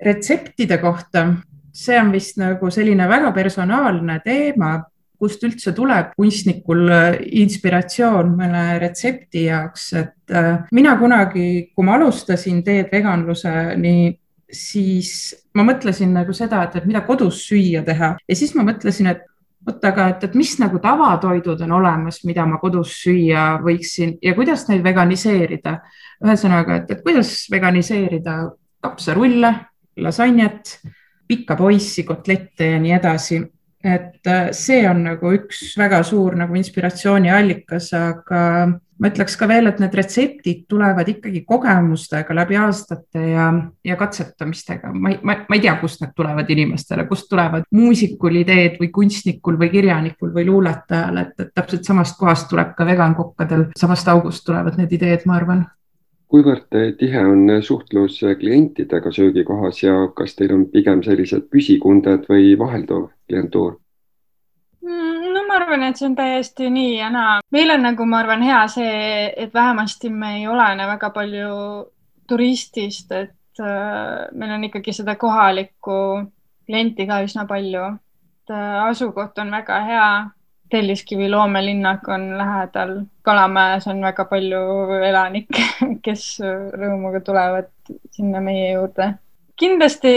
retseptide 0.03 0.81
kohta, 0.83 1.29
see 1.73 1.95
on 2.01 2.09
vist 2.11 2.39
nagu 2.41 2.71
selline 2.75 3.07
väga 3.09 3.31
personaalne 3.33 4.17
teema 4.25 4.81
kust 5.23 5.45
üldse 5.47 5.71
tuleb 5.77 6.17
kunstnikul 6.19 6.89
äh, 6.91 7.21
inspiratsioon 7.45 8.33
mõne 8.39 8.65
retsepti 8.83 9.47
jaoks, 9.47 9.85
et 10.01 10.35
äh, 10.35 10.65
mina 10.75 10.97
kunagi, 10.99 11.47
kui 11.71 11.87
ma 11.87 11.95
alustasin 11.99 12.63
teed 12.67 12.91
veganluseni, 12.91 14.17
siis 14.53 15.13
ma 15.55 15.65
mõtlesin 15.69 16.11
nagu 16.17 16.35
seda, 16.37 16.65
et, 16.67 16.81
et 16.81 16.89
mida 16.91 17.05
kodus 17.07 17.45
süüa 17.47 17.85
teha 17.87 18.17
ja 18.19 18.39
siis 18.39 18.57
ma 18.59 18.67
mõtlesin, 18.67 19.13
et 19.15 19.23
vot 19.67 19.85
aga, 19.85 20.09
et, 20.13 20.25
et 20.27 20.35
mis 20.39 20.53
nagu 20.59 20.81
tavatoidud 20.83 21.61
on 21.67 21.77
olemas, 21.79 22.23
mida 22.29 22.47
ma 22.49 22.59
kodus 22.63 22.97
süüa 23.05 23.47
võiksin 23.63 24.17
ja 24.23 24.35
kuidas 24.39 24.67
neid 24.69 24.83
veganiseerida. 24.85 25.79
ühesõnaga, 26.25 26.83
et, 26.83 26.91
et 26.91 27.03
kuidas 27.03 27.47
veganiseerida 27.51 28.37
kapsarulle, 28.83 29.55
lasanjat, 30.03 30.79
pikka 31.29 31.57
poissi, 31.57 32.05
kotlette 32.05 32.73
ja 32.75 32.79
nii 32.83 32.95
edasi 32.99 33.43
et 33.83 34.27
äh, 34.27 34.51
see 34.55 34.85
on 34.89 35.03
nagu 35.09 35.33
üks 35.35 35.75
väga 35.79 36.03
suur 36.07 36.37
nagu 36.39 36.55
inspiratsiooniallikas, 36.59 37.91
aga 37.99 38.43
ma 39.03 39.11
ütleks 39.11 39.35
ka 39.39 39.49
veel, 39.51 39.67
et 39.67 39.81
need 39.83 39.95
retseptid 39.99 40.63
tulevad 40.71 41.09
ikkagi 41.11 41.43
kogemustega 41.49 42.37
läbi 42.39 42.59
aastate 42.61 43.27
ja, 43.33 43.49
ja 43.85 43.99
katsetamistega. 43.99 44.93
ma 44.95 45.11
ei, 45.11 45.19
ma, 45.23 45.37
ma 45.49 45.59
ei 45.59 45.65
tea, 45.65 45.75
kust 45.81 46.05
need 46.05 46.15
tulevad 46.17 46.51
inimestele, 46.55 47.09
kust 47.11 47.27
tulevad 47.33 47.67
muusikul 47.75 48.41
ideed 48.45 48.79
või 48.81 48.93
kunstnikul 48.95 49.59
või 49.59 49.73
kirjanikul 49.75 50.33
või 50.35 50.47
luuletajal, 50.47 51.23
et, 51.25 51.35
et 51.43 51.55
täpselt 51.55 51.89
samast 51.89 52.19
kohast 52.21 52.49
tuleb 52.53 52.77
ka 52.79 52.87
vegankokkadel, 52.87 53.71
samast 53.79 54.09
august 54.13 54.47
tulevad 54.47 54.79
need 54.79 54.99
ideed, 54.99 55.27
ma 55.27 55.41
arvan 55.41 55.65
kuivõrd 56.33 56.73
tihe 56.97 57.21
on 57.29 57.51
suhtlus 57.61 58.23
klientidega 58.41 59.11
söögikohas 59.13 59.83
ja 59.83 59.93
kas 60.17 60.33
teil 60.39 60.55
on 60.55 60.63
pigem 60.73 61.03
sellised 61.05 61.51
püsikunded 61.53 62.25
või 62.31 62.55
vahelduv 62.59 63.11
klientuur? 63.29 63.75
Arvan, 65.63 65.83
et 65.87 65.99
see 65.99 66.09
on 66.09 66.15
täiesti 66.19 66.71
nii 66.71 66.97
ja 66.99 67.09
naa. 67.13 67.41
meil 67.55 67.71
on 67.71 67.85
nagu, 67.87 68.07
ma 68.09 68.19
arvan, 68.23 68.43
hea 68.43 68.61
see, 68.73 69.33
et 69.45 69.55
vähemasti 69.55 70.11
me 70.11 70.37
ei 70.41 70.47
olene 70.51 70.87
väga 70.91 71.11
palju 71.15 71.57
turistist, 72.29 73.13
et 73.13 73.61
äh, 73.63 74.29
meil 74.33 74.57
on 74.57 74.65
ikkagi 74.67 74.95
seda 74.97 75.15
kohalikku 75.21 75.99
klienti 76.67 77.07
ka 77.07 77.21
üsna 77.27 77.47
palju. 77.47 77.89
et 78.43 78.55
äh, 78.55 78.79
asukoht 78.89 79.39
on 79.39 79.51
väga 79.55 79.81
hea 79.87 80.07
Telliskivi 80.73 81.27
loomelinnak 81.29 82.07
on 82.09 82.23
lähedal, 82.39 82.95
Kalamäes 83.23 83.87
on 83.93 84.01
väga 84.01 84.25
palju 84.25 84.63
elanikke, 85.05 85.67
kes 86.05 86.25
rõõmuga 86.41 87.21
tulevad 87.21 87.69
sinna 88.11 88.41
meie 88.41 88.73
juurde. 88.73 89.13
kindlasti 89.61 90.15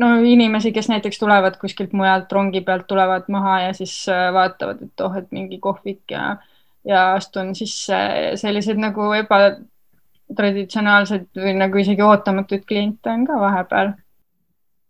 no 0.00 0.06
inimesi, 0.24 0.72
kes 0.72 0.88
näiteks 0.88 1.18
tulevad 1.18 1.56
kuskilt 1.60 1.92
mujalt 1.92 2.32
rongi 2.32 2.60
pealt, 2.60 2.86
tulevad 2.86 3.22
maha 3.28 3.60
ja 3.60 3.72
siis 3.72 4.08
äh, 4.08 4.32
vaatavad, 4.32 4.82
et 4.82 5.00
oh, 5.00 5.16
et 5.16 5.32
mingi 5.32 5.58
kohvik 5.58 6.00
ja, 6.10 6.36
ja 6.84 7.14
astun 7.14 7.54
sisse, 7.54 7.96
selliseid 8.40 8.78
nagu 8.82 9.12
ebatraditsionaalseid 9.20 11.26
või 11.36 11.54
nagu 11.60 11.78
isegi 11.78 12.02
ootamatuid 12.02 12.64
kliente 12.66 13.10
on 13.10 13.26
ka 13.26 13.40
vahepeal. 13.40 13.92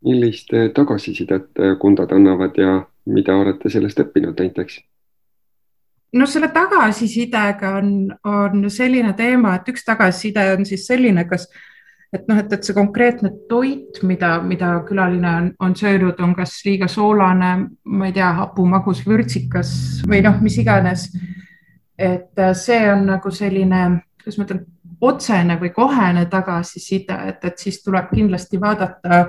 millist 0.04 0.48
tagasisidet 0.74 1.50
kundad 1.80 2.12
annavad 2.12 2.58
ja 2.60 2.82
mida 3.06 3.36
olete 3.36 3.70
sellest 3.70 4.00
õppinud 4.00 4.40
näiteks? 4.40 4.80
no 6.14 6.26
selle 6.30 6.48
tagasisidega 6.54 7.74
on, 7.78 7.88
on 8.24 8.66
selline 8.70 9.12
teema, 9.18 9.56
et 9.58 9.70
üks 9.72 9.84
tagasiside 9.86 10.46
on 10.54 10.66
siis 10.68 10.86
selline, 10.86 11.26
kas 11.28 11.48
et 12.14 12.28
noh, 12.30 12.38
et, 12.38 12.52
et 12.52 12.66
see 12.66 12.76
konkreetne 12.76 13.32
toit, 13.50 13.98
mida, 14.06 14.36
mida 14.46 14.76
külaline 14.88 15.30
on, 15.30 15.48
on 15.66 15.74
söönud, 15.76 16.20
on 16.22 16.34
kas 16.38 16.60
liiga 16.66 16.88
soolane, 16.90 17.54
ma 17.84 18.10
ei 18.10 18.14
tea, 18.14 18.30
hapu, 18.38 18.66
magus, 18.70 19.02
vürtsikas 19.06 19.72
või 20.06 20.22
noh, 20.24 20.38
mis 20.44 20.58
iganes. 20.62 21.08
et 21.98 22.40
see 22.58 22.80
on 22.90 23.04
nagu 23.06 23.30
selline, 23.30 23.82
kuidas 24.22 24.38
ma 24.38 24.46
ütlen, 24.46 24.64
otsene 25.04 25.58
või 25.60 25.70
kohene 25.74 26.24
tagasiside, 26.30 27.16
et, 27.28 27.44
et 27.44 27.60
siis 27.60 27.80
tuleb 27.84 28.08
kindlasti 28.14 28.60
vaadata 28.60 29.20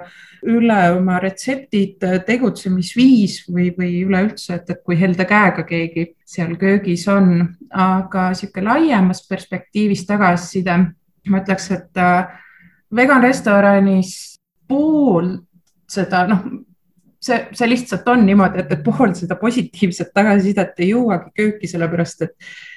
üle 0.48 0.78
oma 0.96 1.18
retseptid, 1.20 2.04
tegutsemisviis 2.26 3.42
või, 3.50 3.72
või 3.78 3.92
üleüldse, 4.06 4.60
et, 4.60 4.70
et 4.70 4.82
kui 4.86 4.98
helde 5.00 5.26
käega 5.28 5.66
keegi 5.68 6.08
seal 6.26 6.56
köögis 6.62 7.08
on, 7.12 7.42
aga 7.72 8.30
niisugune 8.32 8.70
laiemas 8.70 9.26
perspektiivis 9.28 10.06
tagasiside, 10.08 10.78
ma 11.30 11.42
ütleks, 11.42 11.72
et 11.74 12.02
äh, 12.02 12.45
vegan 12.96 13.24
restoranis 13.24 14.14
pool 14.68 15.32
seda, 15.90 16.26
noh, 16.30 16.46
see, 17.22 17.40
see 17.56 17.70
lihtsalt 17.70 18.08
on 18.12 18.26
niimoodi, 18.26 18.62
et, 18.64 18.72
et 18.74 18.84
pool 18.86 19.14
seda 19.18 19.38
positiivset 19.40 20.14
tagasisidet 20.16 20.82
ei 20.84 20.92
jõuagi 20.94 21.34
kööki, 21.36 21.70
sellepärast 21.72 22.28
et 22.28 22.36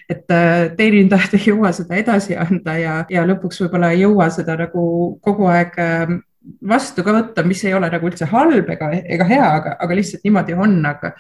et 0.09 0.33
äh, 0.33 0.71
teenindajad 0.77 1.35
ei 1.37 1.51
jõua 1.51 1.69
seda 1.77 1.99
edasi 2.01 2.37
anda 2.41 2.79
ja, 2.81 2.95
ja 3.13 3.27
lõpuks 3.29 3.61
võib-olla 3.61 3.91
ei 3.93 4.07
jõua 4.07 4.31
seda 4.33 4.55
nagu 4.57 4.85
kogu 5.21 5.51
aeg 5.53 5.77
ähm, 5.85 6.23
vastu 6.65 7.05
ka 7.05 7.13
võtta, 7.13 7.45
mis 7.45 7.61
ei 7.67 7.75
ole 7.77 7.91
nagu 7.93 8.09
üldse 8.09 8.29
halb 8.31 8.71
ega, 8.73 8.89
ega 9.05 9.27
hea, 9.29 9.51
aga, 9.59 9.75
aga 9.85 9.99
lihtsalt 9.99 10.25
niimoodi 10.25 10.57
on, 10.57 10.79
aga 10.89 11.13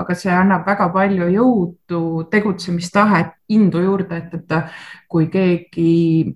aga 0.00 0.14
see 0.16 0.32
annab 0.32 0.64
väga 0.64 0.86
palju 0.94 1.26
jõudu, 1.34 2.02
tegutsemistahet, 2.32 3.34
indu 3.52 3.82
juurde, 3.84 4.22
et, 4.22 4.38
et 4.38 4.54
kui 5.12 5.26
keegi 5.32 6.32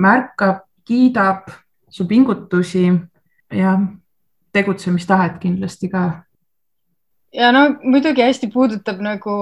märkab, 0.00 0.62
kiidab 0.86 1.50
su 1.90 2.06
pingutusi 2.08 2.86
ja 3.52 3.76
tegutsemistahet 4.52 5.38
kindlasti 5.42 5.90
ka. 5.92 6.04
ja 7.34 7.52
no 7.52 7.68
muidugi 7.82 8.24
hästi 8.24 8.50
puudutab 8.52 9.02
nagu 9.04 9.36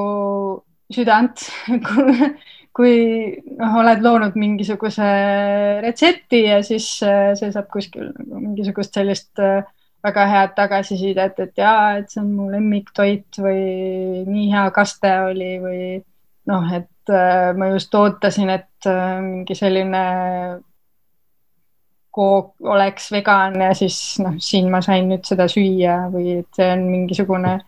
südant 0.92 1.46
kui 2.74 2.94
noh, 3.58 3.76
oled 3.80 4.02
loonud 4.02 4.34
mingisuguse 4.38 5.06
retsepti 5.84 6.42
ja 6.48 6.58
siis 6.66 6.88
äh, 7.06 7.32
see 7.38 7.52
saab 7.54 7.70
kuskil 7.72 8.10
nagu 8.10 8.40
mingisugust 8.42 8.96
sellist 8.98 9.42
äh, 9.42 9.62
väga 10.04 10.24
head 10.28 10.50
tagasisidet, 10.58 11.38
et 11.40 11.54
jaa, 11.56 12.00
et 12.00 12.10
see 12.12 12.20
on 12.20 12.34
mu 12.36 12.50
lemmiktoit 12.52 13.38
või 13.40 14.24
nii 14.28 14.50
hea 14.52 14.66
kaste 14.76 15.12
oli 15.30 15.54
või 15.62 15.84
noh, 16.50 16.66
et 16.76 17.14
äh, 17.14 17.54
ma 17.56 17.70
just 17.72 17.94
ootasin, 17.94 18.50
et 18.52 18.90
mingi 19.24 19.56
selline 19.56 20.02
kook 22.14 22.70
oleks 22.70 23.10
vegan 23.12 23.58
ja 23.60 23.72
siis 23.74 23.98
noh, 24.22 24.36
siin 24.38 24.70
ma 24.70 24.80
sain 24.84 25.08
nüüd 25.10 25.26
seda 25.26 25.48
süüa 25.50 26.04
või 26.12 26.40
et 26.40 26.58
see 26.58 26.70
on 26.76 26.84
mingisugune 26.90 27.58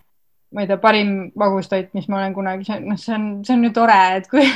ma 0.55 0.63
ei 0.63 0.69
tea, 0.71 0.79
parim 0.81 1.11
magustoit, 1.37 1.91
mis 1.97 2.07
ma 2.09 2.21
olen 2.21 2.35
kunagi 2.35 2.65
söönud, 2.65 2.93
noh, 2.93 3.01
see 3.01 3.15
on, 3.17 3.25
see 3.45 3.57
on 3.57 3.65
ju 3.67 3.73
tore, 3.77 3.97
et 4.17 4.29
kui 4.31 4.47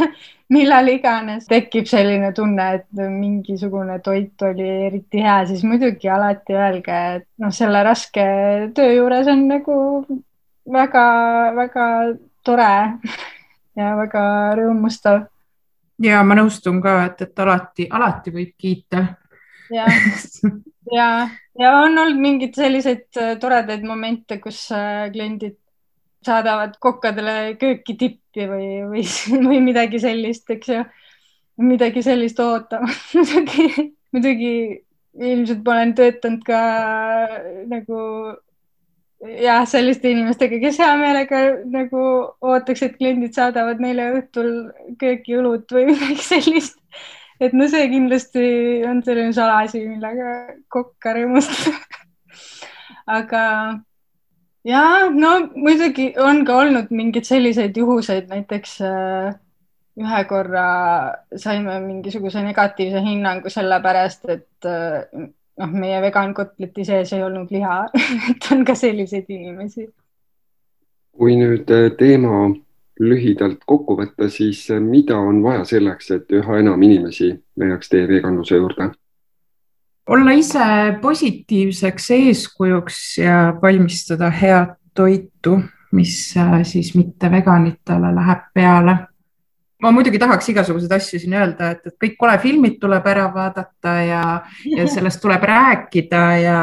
millal 0.54 0.88
iganes 0.92 1.48
tekib 1.50 1.88
selline 1.90 2.30
tunne, 2.36 2.66
et 2.78 3.02
mingisugune 3.02 3.98
toit 4.04 4.46
oli 4.46 4.68
eriti 4.86 5.24
hea, 5.24 5.40
siis 5.50 5.64
muidugi 5.66 6.08
alati 6.10 6.56
öelge, 6.56 7.00
et 7.18 7.26
noh, 7.42 7.52
selle 7.54 7.82
raske 7.86 8.24
töö 8.76 8.94
juures 8.94 9.28
on 9.30 9.44
nagu 9.50 9.76
väga-väga 10.70 11.86
tore 12.46 12.72
ja 13.80 13.94
väga 13.98 14.24
rõõmustav. 14.62 15.26
ja 16.00 16.22
ma 16.24 16.38
nõustun 16.38 16.80
ka, 16.80 17.00
et, 17.10 17.26
et 17.26 17.44
alati, 17.46 17.90
alati 17.90 18.32
võib 18.38 18.54
kiita. 18.56 19.04
Ja 19.74 19.86
ja 20.98 21.08
ja 21.60 21.72
on 21.82 21.98
olnud 21.98 22.20
mingeid 22.20 22.56
selliseid 22.58 23.06
äh, 23.20 23.36
toredaid 23.40 23.84
momente, 23.86 24.40
kus 24.42 24.66
äh, 24.74 25.08
kliendid 25.12 25.58
saadavad 26.26 26.76
kokkadele 26.80 27.54
kööki 27.60 27.96
tippi 28.00 28.46
või, 28.48 28.68
või, 28.90 29.04
või 29.46 29.62
midagi 29.70 30.00
sellist, 30.02 30.50
eks 30.52 30.74
ju. 30.74 30.84
midagi 31.60 32.02
sellist 32.04 32.40
ootama 32.40 32.90
muidugi, 33.14 33.90
muidugi 34.12 34.54
ilmselt 35.20 35.64
ma 35.66 35.74
olen 35.76 35.96
töötanud 35.98 36.44
ka 36.46 36.60
nagu 37.68 38.00
jah, 39.20 39.64
selliste 39.68 40.10
inimestega, 40.12 40.60
kes 40.62 40.78
hea 40.80 40.92
meelega 41.00 41.40
nagu 41.68 42.02
ootaks, 42.40 42.84
et 42.86 42.96
kliendid 42.98 43.36
saadavad 43.36 43.82
neile 43.82 44.10
õhtul 44.16 44.52
kööki 45.00 45.36
õlut 45.40 45.72
või 45.74 45.88
midagi 45.92 46.22
sellist. 46.24 46.79
Et 47.40 47.56
no 47.56 47.68
see 47.72 47.88
kindlasti 47.92 48.44
on 48.88 49.02
selline 49.02 49.32
salaasi, 49.36 49.86
millega 49.88 50.34
kokka 50.68 51.16
rõõmustada 51.16 52.00
aga 53.18 53.42
ja 54.64 54.82
no 55.10 55.34
muidugi 55.54 56.12
on 56.20 56.44
ka 56.46 56.58
olnud 56.62 56.90
mingeid 56.94 57.28
selliseid 57.28 57.76
juhuseid, 57.76 58.28
näiteks 58.30 58.76
äh, 58.86 59.34
ühe 60.00 60.22
korra 60.28 60.66
saime 61.36 61.78
mingisuguse 61.84 62.42
negatiivse 62.44 63.02
hinnangu 63.04 63.52
sellepärast, 63.52 64.28
et 64.36 64.68
äh, 64.68 65.28
noh, 65.60 65.72
meie 65.84 66.00
vegankotleti 66.04 66.86
sees 66.88 67.14
ei 67.16 67.24
olnud 67.26 67.52
liha 67.54 67.82
et 68.30 68.50
on 68.52 68.64
ka 68.64 68.76
selliseid 68.78 69.28
inimesi. 69.28 69.88
kui 71.20 71.36
nüüd 71.36 71.70
äh, 71.74 71.90
teema 71.98 72.48
lühidalt 73.00 73.62
kokku 73.66 73.96
võtta, 73.96 74.28
siis 74.28 74.66
mida 74.84 75.16
on 75.18 75.42
vaja 75.42 75.64
selleks, 75.64 76.10
et 76.10 76.32
üha 76.36 76.58
enam 76.60 76.82
inimesi 76.82 77.32
leiaks 77.56 77.88
tee 77.88 78.08
veganluse 78.08 78.60
juurde? 78.60 78.90
olla 80.10 80.32
ise 80.34 80.64
positiivseks 81.02 82.10
eeskujuks 82.10 83.18
ja 83.18 83.54
valmistada 83.62 84.30
head 84.30 84.74
toitu, 84.94 85.60
mis 85.92 86.34
äh, 86.36 86.62
siis 86.66 86.94
mitte 86.94 87.30
veganitele 87.30 88.10
läheb 88.14 88.48
peale 88.54 88.96
ma 89.82 89.90
muidugi 89.94 90.18
tahaks 90.20 90.48
igasuguseid 90.52 90.92
asju 90.92 91.18
siin 91.22 91.34
öelda, 91.36 91.70
et, 91.74 91.86
et 91.88 91.96
kõik 92.04 92.16
kolefilmid 92.20 92.76
tuleb 92.80 93.06
ära 93.10 93.26
vaadata 93.34 93.94
ja, 94.04 94.22
ja 94.68 94.86
sellest 94.90 95.20
tuleb 95.22 95.44
rääkida 95.48 96.22
ja, 96.40 96.60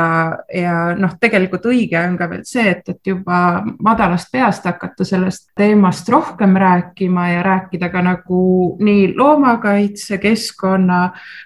ja 0.54 0.76
noh, 0.98 1.16
tegelikult 1.22 1.66
õige 1.72 2.00
on 2.02 2.18
ka 2.20 2.30
veel 2.32 2.44
see, 2.48 2.68
et, 2.76 2.84
et 2.94 3.12
juba 3.12 3.42
madalast 3.84 4.32
peast 4.34 4.66
hakata 4.70 5.08
sellest 5.08 5.50
teemast 5.58 6.10
rohkem 6.14 6.58
rääkima 6.62 7.28
ja 7.32 7.44
rääkida 7.48 7.92
ka 7.94 8.04
nagu 8.06 8.42
nii 8.84 9.12
loomakaitse, 9.18 10.20
keskkonna 10.22 11.04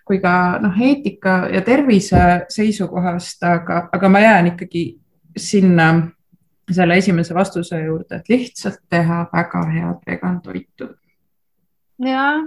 kui 0.08 0.22
ka 0.24 0.36
noh, 0.64 0.80
eetika 0.80 1.46
ja 1.54 1.64
tervise 1.66 2.48
seisukohast, 2.52 3.44
aga, 3.48 3.86
aga 3.92 4.10
ma 4.12 4.24
jään 4.24 4.54
ikkagi 4.56 4.88
sinna 5.38 5.94
selle 6.72 6.96
esimese 7.00 7.36
vastuse 7.36 7.80
juurde, 7.84 8.22
et 8.22 8.30
lihtsalt 8.32 8.80
teha 8.90 9.26
väga 9.32 9.64
head 9.72 10.04
vegan 10.08 10.42
toitu 10.44 10.92
jah, 12.10 12.42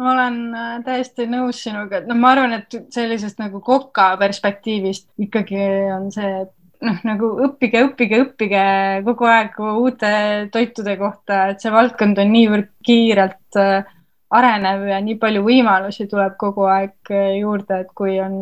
ma 0.00 0.10
olen 0.12 0.40
äh, 0.56 0.74
täiesti 0.86 1.28
nõus 1.30 1.62
sinuga, 1.64 2.00
et 2.00 2.10
noh, 2.10 2.18
ma 2.18 2.32
arvan, 2.34 2.56
et 2.58 2.76
sellisest 2.94 3.40
nagu 3.42 3.62
koka 3.64 4.12
perspektiivist 4.20 5.10
ikkagi 5.22 5.62
on 5.94 6.10
see, 6.14 6.30
et 6.44 6.86
noh, 6.86 7.00
nagu 7.06 7.32
õppige, 7.46 7.84
õppige, 7.88 8.20
õppige 8.26 8.62
kogu 9.06 9.28
aeg 9.30 9.58
uute 9.72 10.12
toitude 10.54 10.96
kohta, 11.00 11.42
et 11.52 11.62
see 11.62 11.74
valdkond 11.74 12.22
on 12.22 12.32
niivõrd 12.34 12.70
kiirelt 12.86 13.60
äh, 13.60 13.90
arenev 14.32 14.86
ja 14.88 15.02
nii 15.04 15.18
palju 15.20 15.44
võimalusi 15.44 16.08
tuleb 16.10 16.38
kogu 16.40 16.66
aeg 16.72 17.12
äh, 17.12 17.36
juurde, 17.42 17.84
et 17.84 17.92
kui 17.94 18.18
on 18.22 18.34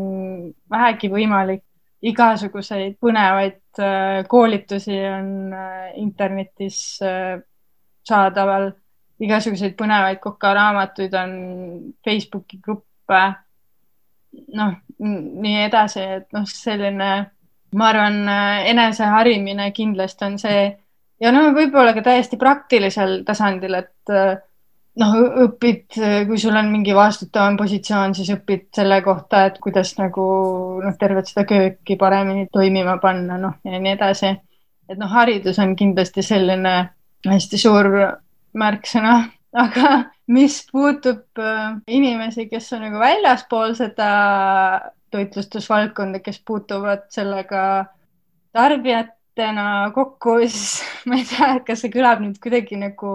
vähegi 0.71 1.11
võimalik, 1.13 1.65
igasuguseid 2.01 2.95
põnevaid 2.97 3.59
koolitusi 4.27 4.97
on 5.05 5.53
internetis 6.01 6.79
saadaval 8.09 8.71
igasuguseid 9.21 9.77
põnevaid 9.79 10.21
kokaraamatuid 10.23 11.15
on, 11.21 11.33
Facebooki 12.05 12.61
gruppe, 12.63 13.23
noh, 14.57 14.77
nii 15.01 15.65
edasi, 15.67 16.05
et 16.21 16.29
noh, 16.37 16.47
selline, 16.49 17.11
ma 17.77 17.89
arvan, 17.93 18.23
eneseharimine 18.71 19.71
kindlasti 19.77 20.27
on 20.27 20.39
see 20.41 20.63
ja 21.21 21.33
no 21.35 21.51
võib-olla 21.57 21.95
ka 21.97 22.05
täiesti 22.07 22.39
praktilisel 22.41 23.21
tasandil, 23.27 23.77
et 23.79 24.15
noh, 25.01 25.17
õpid, 25.47 25.99
kui 26.29 26.39
sul 26.41 26.57
on 26.59 26.71
mingi 26.73 26.95
vastutavam 26.97 27.59
positsioon, 27.61 28.15
siis 28.17 28.33
õpid 28.35 28.69
selle 28.77 29.01
kohta, 29.05 29.45
et 29.51 29.59
kuidas 29.63 29.93
nagu 30.01 30.25
noh, 30.83 30.97
tervet 31.01 31.31
seda 31.31 31.47
kööki 31.49 31.99
paremini 32.01 32.49
toimima 32.53 32.97
panna, 33.03 33.39
noh 33.41 33.61
ja 33.65 33.79
nii 33.79 33.95
edasi. 33.97 34.35
et 34.91 34.99
noh, 34.99 35.11
haridus 35.13 35.59
on 35.63 35.77
kindlasti 35.79 36.23
selline 36.27 36.75
hästi 37.27 37.59
suur 37.61 37.87
märksõna, 38.59 39.15
aga 39.57 39.93
mis 40.31 40.61
puutub 40.71 41.41
äh, 41.43 41.77
inimesi, 41.91 42.47
kes 42.51 42.73
on 42.77 42.87
nagu 42.87 43.01
väljaspool 43.03 43.75
seda 43.79 44.11
toitlustusvaldkonda, 45.11 46.21
kes 46.23 46.41
puutuvad 46.47 47.09
sellega 47.11 47.63
tarbijatena 48.55 49.91
kokku, 49.95 50.39
siis 50.47 50.83
ma 51.07 51.21
ei 51.21 51.29
tea, 51.29 51.55
kas 51.67 51.85
see 51.85 51.95
kõlab 51.95 52.23
nüüd 52.25 52.39
kuidagi 52.43 52.79
nagu 52.81 53.15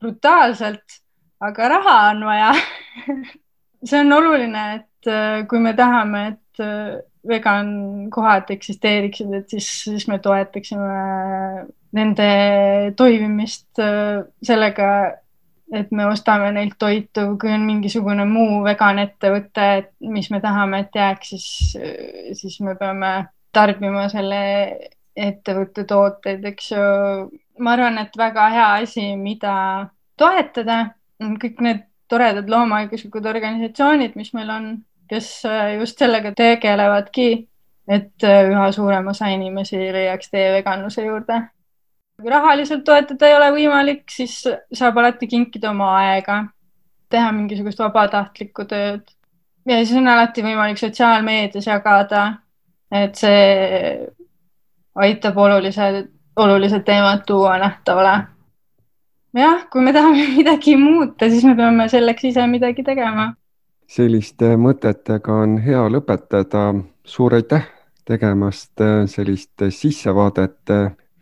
brutaalselt, 0.00 1.00
aga 1.40 1.70
raha 1.76 2.00
on 2.14 2.26
vaja. 2.28 2.54
See 3.80 3.96
on 3.96 4.12
oluline, 4.12 4.62
et 4.76 5.08
äh, 5.08 5.46
kui 5.48 5.56
me 5.64 5.70
tahame, 5.72 6.18
et 6.34 6.60
äh, 6.60 6.98
vegan 7.24 7.70
kohad 8.12 8.50
eksisteeriksid, 8.52 9.32
et 9.38 9.54
siis, 9.54 9.68
siis 9.86 10.04
me 10.08 10.18
toetaksime 10.20 10.90
nende 11.96 12.28
toimimist 12.96 13.80
äh, 13.82 14.22
sellega, 14.42 14.90
et 15.74 15.90
me 15.94 16.06
ostame 16.10 16.50
neilt 16.54 16.78
toitu, 16.78 17.26
kui 17.40 17.52
on 17.54 17.66
mingisugune 17.66 18.24
muu 18.26 18.62
vegan 18.66 18.98
ettevõte, 19.02 19.66
mis 20.10 20.30
me 20.30 20.40
tahame, 20.42 20.84
et 20.84 20.96
jääks, 20.98 21.34
siis, 21.34 21.76
siis 22.40 22.56
me 22.66 22.74
peame 22.78 23.12
tarbima 23.54 24.08
selle 24.10 24.40
ettevõtte 25.16 25.84
tooteid, 25.86 26.44
eks 26.52 26.72
ju. 26.72 26.88
ma 27.60 27.76
arvan, 27.76 28.00
et 28.02 28.16
väga 28.16 28.48
hea 28.54 28.68
asi, 28.80 29.04
mida 29.20 29.54
toetada, 30.18 30.80
on 31.22 31.36
kõik 31.38 31.60
need 31.62 31.86
toredad 32.10 32.48
loomaõiguslikud 32.50 33.26
organisatsioonid, 33.30 34.16
mis 34.18 34.32
meil 34.34 34.50
on, 34.50 34.68
kes 35.10 35.30
äh, 35.46 35.76
just 35.78 35.98
sellega 35.98 36.32
tegelevadki, 36.34 37.30
et 37.90 38.26
äh, 38.26 38.42
üha 38.50 38.70
suurem 38.74 39.10
osa 39.12 39.30
inimesi 39.30 39.78
leiaks 39.78 40.30
tee 40.34 40.50
veganluse 40.56 41.06
juurde 41.06 41.40
kui 42.20 42.30
rahaliselt 42.30 42.84
toetada 42.84 43.28
ei 43.28 43.36
ole 43.36 43.50
võimalik, 43.54 44.04
siis 44.12 44.42
saab 44.72 44.98
alati 45.00 45.28
kinkida 45.30 45.70
oma 45.70 45.92
aega, 46.02 46.42
teha 47.10 47.32
mingisugust 47.34 47.80
vabatahtlikku 47.82 48.64
tööd. 48.70 49.02
ja 49.68 49.80
siis 49.84 49.96
on 49.98 50.08
alati 50.08 50.42
võimalik 50.42 50.78
sotsiaalmeedias 50.80 51.66
jagada, 51.66 52.24
et 52.90 53.14
see 53.14 54.06
aitab 54.94 55.36
olulised, 55.38 56.08
olulised 56.36 56.84
teemad 56.84 57.24
tuua 57.26 57.58
nähtavale. 57.58 58.14
jah, 59.34 59.66
kui 59.72 59.82
me 59.82 59.92
tahame 59.92 60.26
midagi 60.38 60.76
muuta, 60.76 61.28
siis 61.30 61.44
me 61.44 61.56
peame 61.56 61.88
selleks 61.88 62.24
ise 62.24 62.46
midagi 62.46 62.82
tegema. 62.86 63.32
selliste 63.86 64.54
mõtetega 64.56 65.42
on 65.42 65.58
hea 65.58 65.84
lõpetada. 65.88 66.72
suur 67.04 67.34
aitäh 67.34 67.66
tegemast 68.04 68.82
sellist 69.06 69.62
sissevaadet 69.70 70.70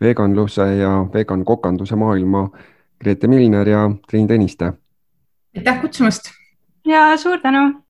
veganluse 0.01 0.75
ja 0.75 1.05
vegan 1.13 1.45
kokanduse 1.45 1.95
maailma 1.95 2.49
Grete 3.01 3.27
Milner 3.27 3.69
ja 3.69 3.91
Triin 4.09 4.27
Tõniste. 4.27 4.73
aitäh 5.57 5.81
kutsumast. 5.81 6.23
ja 6.85 7.17
suur 7.17 7.39
tänu. 7.39 7.81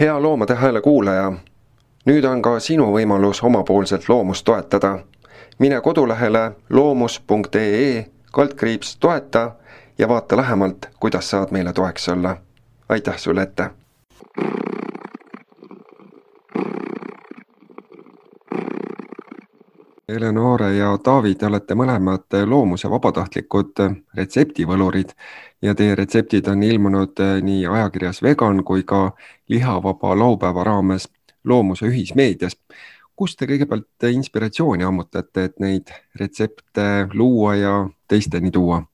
hea 0.00 0.22
Loomade 0.22 0.54
Hääle 0.54 0.80
kuulaja. 0.80 1.32
nüüd 2.06 2.24
on 2.24 2.42
ka 2.42 2.60
sinu 2.60 2.92
võimalus 2.92 3.44
omapoolselt 3.44 4.08
loomust 4.08 4.44
toetada. 4.44 4.98
mine 5.58 5.80
kodulehele 5.80 6.52
loomus.ee 6.70 8.06
kaldkriips 8.32 8.96
toeta 8.96 9.52
ja 9.98 10.08
vaata 10.08 10.36
lähemalt, 10.36 10.86
kuidas 11.00 11.30
saad 11.30 11.48
meile 11.50 11.72
toeks 11.72 12.08
olla. 12.08 12.36
aitäh 12.88 13.18
sulle 13.18 13.42
ette 13.42 13.70
Eleonore 20.08 20.74
ja 20.74 20.92
Taavi, 21.02 21.34
te 21.34 21.48
olete 21.48 21.74
mõlemad 21.74 22.34
loomuse 22.46 22.86
vabatahtlikud 22.86 23.80
retseptivõlurid 24.14 25.10
ja 25.66 25.74
teie 25.74 25.96
retseptid 25.98 26.46
on 26.46 26.62
ilmunud 26.62 27.22
nii 27.42 27.64
ajakirjas 27.66 28.22
Vegan 28.22 28.62
kui 28.68 28.84
ka 28.86 29.00
lihavaba 29.50 30.14
laupäeva 30.14 30.64
raames 30.68 31.08
loomuse 31.44 31.90
ühismeedias. 31.90 32.54
kust 33.16 33.38
te 33.38 33.46
kõigepealt 33.50 34.06
inspiratsiooni 34.12 34.84
ammutate, 34.84 35.44
et 35.44 35.58
neid 35.58 35.90
retsepte 36.14 37.08
luua 37.14 37.56
ja 37.56 37.74
teisteni 38.08 38.50
tuua? 38.50 38.84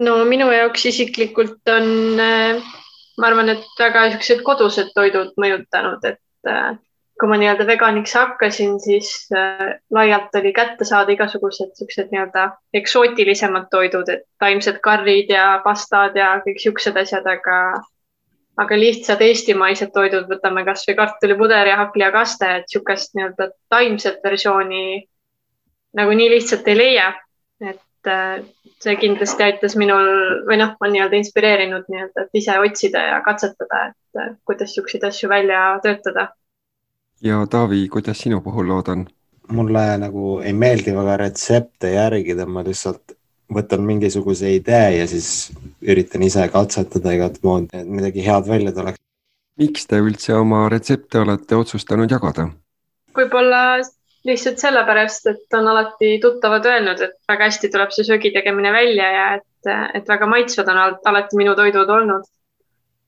no 0.00 0.24
minu 0.24 0.50
jaoks 0.50 0.86
isiklikult 0.86 1.68
on, 1.68 2.16
ma 2.18 3.26
arvan, 3.30 3.54
et 3.54 3.78
väga 3.78 4.08
niisugused 4.08 4.42
kodused 4.42 4.90
toidud 4.94 5.36
mõjutanud, 5.38 6.02
et 6.04 6.18
kui 7.20 7.28
ma 7.28 7.36
nii-öelda 7.36 7.66
veganiks 7.68 8.14
hakkasin, 8.16 8.78
siis 8.80 9.10
äh, 9.36 9.74
laialt 9.92 10.34
oli 10.40 10.52
kätte 10.56 10.86
saada 10.88 11.12
igasugused 11.12 11.74
siuksed 11.76 12.08
nii-öelda 12.14 12.46
eksootilisemad 12.80 13.68
toidud, 13.70 14.08
et 14.08 14.24
taimsed 14.40 14.80
karrid 14.84 15.32
ja 15.32 15.60
pastad 15.64 16.16
ja 16.16 16.32
kõik 16.46 16.62
siuksed 16.62 16.96
asjad, 16.96 17.28
aga, 17.28 17.58
aga 18.64 18.80
lihtsad 18.80 19.20
eestimaised 19.26 19.92
toidud, 19.92 20.30
võtame 20.32 20.64
kasvõi 20.68 20.96
kartulipuder 21.02 21.72
ja 21.72 21.76
hakkliakaste, 21.84 22.54
et 22.60 22.70
niisugust 22.70 23.12
nii-öelda 23.18 23.50
taimset 23.72 24.24
versiooni 24.24 24.84
nagu 26.00 26.16
nii 26.16 26.30
lihtsalt 26.36 26.68
ei 26.72 26.78
leia. 26.78 27.12
et 27.60 28.08
äh, 28.08 28.40
see 28.80 28.96
kindlasti 28.96 29.44
aitas 29.44 29.74
minul 29.76 30.06
või 30.48 30.56
noh, 30.56 30.70
on 30.80 30.94
nii-öelda 30.94 31.18
inspireerinud 31.18 31.88
nii-öelda, 31.92 32.24
et 32.24 32.38
ise 32.40 32.54
otsida 32.62 33.02
ja 33.10 33.18
katsetada, 33.26 33.90
et 33.90 34.20
äh, 34.22 34.30
kuidas 34.48 34.70
niisuguseid 34.70 35.04
asju 35.10 35.28
välja 35.28 35.64
töötada. 35.84 36.30
Ja 37.22 37.46
Taavi, 37.50 37.88
kuidas 37.88 38.20
sinu 38.20 38.40
puhul 38.40 38.68
lood 38.68 38.88
on? 38.88 39.06
mulle 39.50 39.82
nagu 39.98 40.38
ei 40.46 40.52
meeldi 40.52 40.92
väga 40.94 41.16
retsepte 41.24 41.90
järgida, 41.90 42.46
ma 42.46 42.62
lihtsalt 42.62 43.16
võtan 43.54 43.82
mingisuguse 43.82 44.52
idee 44.54 45.00
ja 45.00 45.06
siis 45.10 45.50
üritan 45.82 46.22
ise 46.22 46.46
katsetada 46.52 47.14
igat 47.16 47.40
moodi, 47.42 47.70
et 47.74 47.88
midagi 47.88 48.22
head 48.26 48.46
välja 48.48 48.72
tuleks. 48.72 49.00
miks 49.58 49.86
te 49.90 49.98
üldse 49.98 50.36
oma 50.38 50.68
retsepte 50.70 51.18
olete 51.24 51.58
otsustanud 51.58 52.10
jagada? 52.10 52.46
võib-olla 53.16 53.80
lihtsalt 54.24 54.60
sellepärast, 54.62 55.26
et 55.32 55.58
on 55.58 55.68
alati 55.68 56.18
tuttavad 56.22 56.66
öelnud, 56.66 57.00
et 57.00 57.16
väga 57.28 57.48
hästi 57.48 57.70
tuleb 57.72 57.94
see 57.96 58.06
söögi 58.06 58.32
tegemine 58.36 58.72
välja 58.72 59.08
ja 59.16 59.30
et, 59.38 59.72
et 59.94 60.08
väga 60.08 60.28
maitsvad 60.30 60.68
on 60.70 60.82
alati 61.12 61.40
minu 61.40 61.56
toidud 61.58 61.90
olnud. 61.90 62.28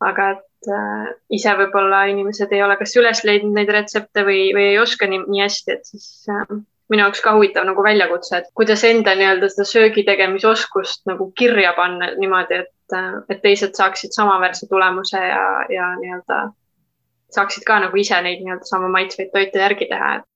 aga 0.03 0.31
et 0.35 0.49
äh, 0.71 1.09
ise 1.31 1.55
võib-olla 1.59 2.05
inimesed 2.11 2.53
ei 2.53 2.63
ole 2.63 2.77
kas 2.81 2.95
üles 3.01 3.23
leidnud 3.27 3.57
neid 3.57 3.73
retsepte 3.73 4.25
või, 4.27 4.51
või 4.57 4.69
ei 4.73 4.79
oska 4.83 5.09
nii, 5.11 5.25
nii 5.27 5.43
hästi, 5.45 5.77
et 5.77 5.91
siis 5.91 6.09
äh, 6.31 6.57
minu 6.93 7.07
jaoks 7.07 7.23
ka 7.25 7.35
huvitav 7.37 7.67
nagu 7.69 7.85
väljakutse, 7.85 8.43
et 8.43 8.51
kuidas 8.59 8.85
enda 8.89 9.15
nii-öelda 9.19 9.51
seda 9.53 9.69
söögi 9.69 10.05
tegemisoskust 10.09 11.07
nagu 11.11 11.31
kirja 11.39 11.73
panna 11.77 12.13
niimoodi, 12.19 12.65
et, 12.65 12.99
et 13.33 13.41
teised 13.45 13.79
saaksid 13.79 14.13
samaväärse 14.17 14.69
tulemuse 14.71 15.21
ja, 15.21 15.47
ja 15.73 15.93
nii-öelda 16.01 16.43
saaksid 17.33 17.65
ka 17.65 17.79
nagu 17.87 17.97
ise 17.97 18.21
neid 18.23 18.45
nii-öelda 18.45 18.69
sama 18.69 18.91
maitsvaid 18.93 19.33
toite 19.33 19.65
järgi 19.65 19.89
teha, 19.95 20.19
et 20.21 20.29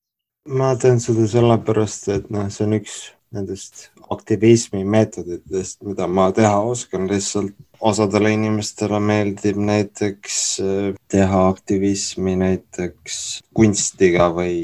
ma 0.46 0.72
teen 0.80 1.00
seda 1.02 1.26
sellepärast, 1.28 2.08
et 2.14 2.30
noh, 2.30 2.48
see 2.54 2.66
on 2.66 2.76
üks 2.78 2.96
nendest 3.34 3.88
aktivismi 4.10 4.84
meetoditest, 4.86 5.82
mida 5.86 6.06
ma 6.06 6.28
teha 6.34 6.60
oskan, 6.62 7.08
lihtsalt 7.10 7.54
osadele 7.80 8.30
inimestele 8.36 9.00
meeldib 9.02 9.56
näiteks 9.60 10.36
äh, 10.62 10.94
teha 11.12 11.48
aktivismi 11.48 12.36
näiteks 12.40 13.42
kunstiga 13.54 14.30
või 14.34 14.54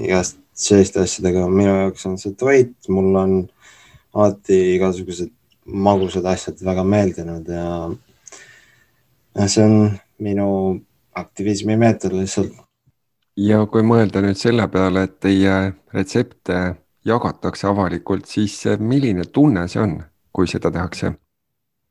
igast 0.00 0.38
selliste 0.54 1.02
asjadega. 1.04 1.48
minu 1.48 1.76
jaoks 1.82 2.06
on 2.06 2.18
see 2.18 2.34
toit, 2.38 2.74
mul 2.88 3.14
on 3.18 3.36
alati 4.14 4.76
igasugused 4.76 5.32
magusad 5.64 6.26
asjad 6.30 6.60
väga 6.64 6.84
meeldinud 6.84 7.48
ja 7.48 7.88
see 9.48 9.64
on 9.64 9.90
minu 10.22 10.48
aktivismi 11.14 11.76
meetod 11.76 12.14
lihtsalt. 12.14 12.52
Ja 13.36 13.64
kui 13.66 13.82
mõelda 13.82 14.22
nüüd 14.22 14.38
selle 14.38 14.68
peale, 14.70 15.08
et 15.08 15.16
teie 15.22 15.74
retsepte 15.94 16.76
jagatakse 17.04 17.68
avalikult, 17.68 18.26
siis 18.26 18.62
milline 18.78 19.26
tunne 19.32 19.66
see 19.68 19.82
on, 19.82 19.98
kui 20.32 20.48
seda 20.50 20.70
tehakse? 20.74 21.14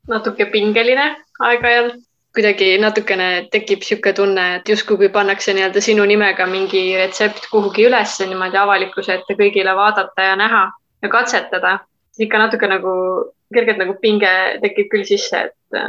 natuke 0.08 0.46
pingeline 0.52 1.14
aeg-ajalt, 1.40 2.02
kuidagi 2.34 2.74
natukene 2.82 3.28
tekib 3.52 3.80
niisugune 3.80 4.14
tunne, 4.18 4.44
et 4.58 4.68
justkui 4.68 4.98
kui 5.00 5.08
pannakse 5.08 5.54
nii-öelda 5.56 5.80
sinu 5.80 6.04
nimega 6.04 6.46
mingi 6.50 6.82
retsept 6.98 7.46
kuhugi 7.52 7.86
üles 7.88 8.18
niimoodi 8.20 8.58
avalikkuse 8.60 9.14
ette 9.14 9.36
kõigile 9.38 9.72
vaadata 9.78 10.28
ja 10.28 10.34
näha 10.36 10.64
ja 11.02 11.08
katsetada, 11.08 11.78
ikka 12.18 12.42
natuke 12.42 12.68
nagu 12.68 12.94
kergelt 13.54 13.80
nagu 13.80 13.94
pinge 14.02 14.32
tekib 14.62 14.90
küll 14.92 15.06
sisse, 15.08 15.46
et 15.48 15.84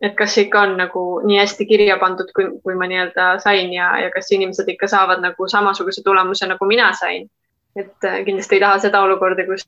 et 0.00 0.14
kas 0.16 0.32
see 0.32 0.46
ikka 0.46 0.62
on 0.64 0.78
nagu 0.80 1.00
nii 1.28 1.36
hästi 1.42 1.66
kirja 1.68 1.98
pandud, 2.00 2.30
kui, 2.36 2.46
kui 2.64 2.76
ma 2.78 2.86
nii-öelda 2.88 3.34
sain 3.44 3.72
ja, 3.74 3.90
ja 4.00 4.08
kas 4.14 4.30
inimesed 4.32 4.68
ikka 4.72 4.88
saavad 4.88 5.20
nagu 5.20 5.48
samasuguse 5.48 6.00
tulemuse, 6.06 6.46
nagu 6.48 6.68
mina 6.68 6.86
sain. 6.96 7.26
Et 7.78 8.06
äh, 8.06 8.20
kindlasti 8.26 8.58
ei 8.58 8.62
taha 8.64 8.78
seda 8.82 9.02
olukorda, 9.06 9.46
kus 9.46 9.64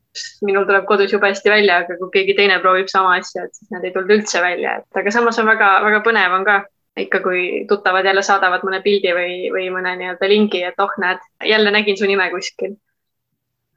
minul 0.47 0.67
tuleb 0.69 0.87
kodus 0.89 1.13
jube 1.15 1.31
hästi 1.31 1.53
välja, 1.53 1.83
aga 1.85 1.97
kui 2.01 2.11
keegi 2.17 2.37
teine 2.39 2.59
proovib 2.63 2.91
sama 2.91 3.17
asja, 3.21 3.47
et 3.47 3.55
siis 3.59 3.71
need 3.75 3.89
ei 3.89 3.95
tulnud 3.95 4.15
üldse 4.19 4.43
välja, 4.43 4.79
et 4.81 5.03
aga 5.03 5.15
samas 5.15 5.39
on 5.39 5.51
väga-väga 5.51 6.03
põnev 6.07 6.39
on 6.39 6.47
ka 6.49 6.63
ikka, 6.97 7.21
kui 7.25 7.43
tuttavad 7.69 8.05
jälle 8.05 8.23
saadavad 8.27 8.65
mõne 8.67 8.83
pildi 8.85 9.15
või, 9.17 9.37
või 9.55 9.69
mõne 9.73 9.95
nii-öelda 10.01 10.29
lingi, 10.29 10.63
et 10.69 10.83
oh, 10.83 10.93
näed, 11.01 11.23
jälle 11.49 11.73
nägin 11.73 11.99
su 11.99 12.09
nime 12.11 12.29
kuskil. 12.35 12.77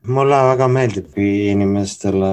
mulle 0.06 0.42
väga 0.52 0.68
meeldib, 0.70 1.08
kui 1.14 1.50
inimestele 1.52 2.32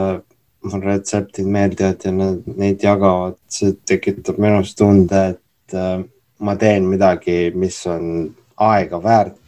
retseptid 0.82 1.46
meeldivad 1.46 2.04
ja 2.04 2.12
nad 2.12 2.42
neid 2.56 2.82
jagavad, 2.82 3.38
see 3.50 3.72
tekitab 3.88 4.38
minus 4.42 4.74
tunde, 4.78 5.22
et 5.34 5.76
äh, 5.76 6.02
ma 6.38 6.56
teen 6.56 6.86
midagi, 6.90 7.52
mis 7.54 7.78
on 7.86 8.34
aega 8.62 9.02
väärt. 9.02 9.38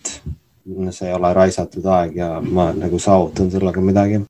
See 0.91 1.09
ei 1.09 1.15
ole 1.15 1.33
raisatud 1.35 1.87
aeg 1.87 2.17
ja 2.17 2.29
ma 2.41 2.71
nagu 2.73 2.99
saavutan 2.99 3.51
sellega 3.51 3.81
midagi. 3.81 4.21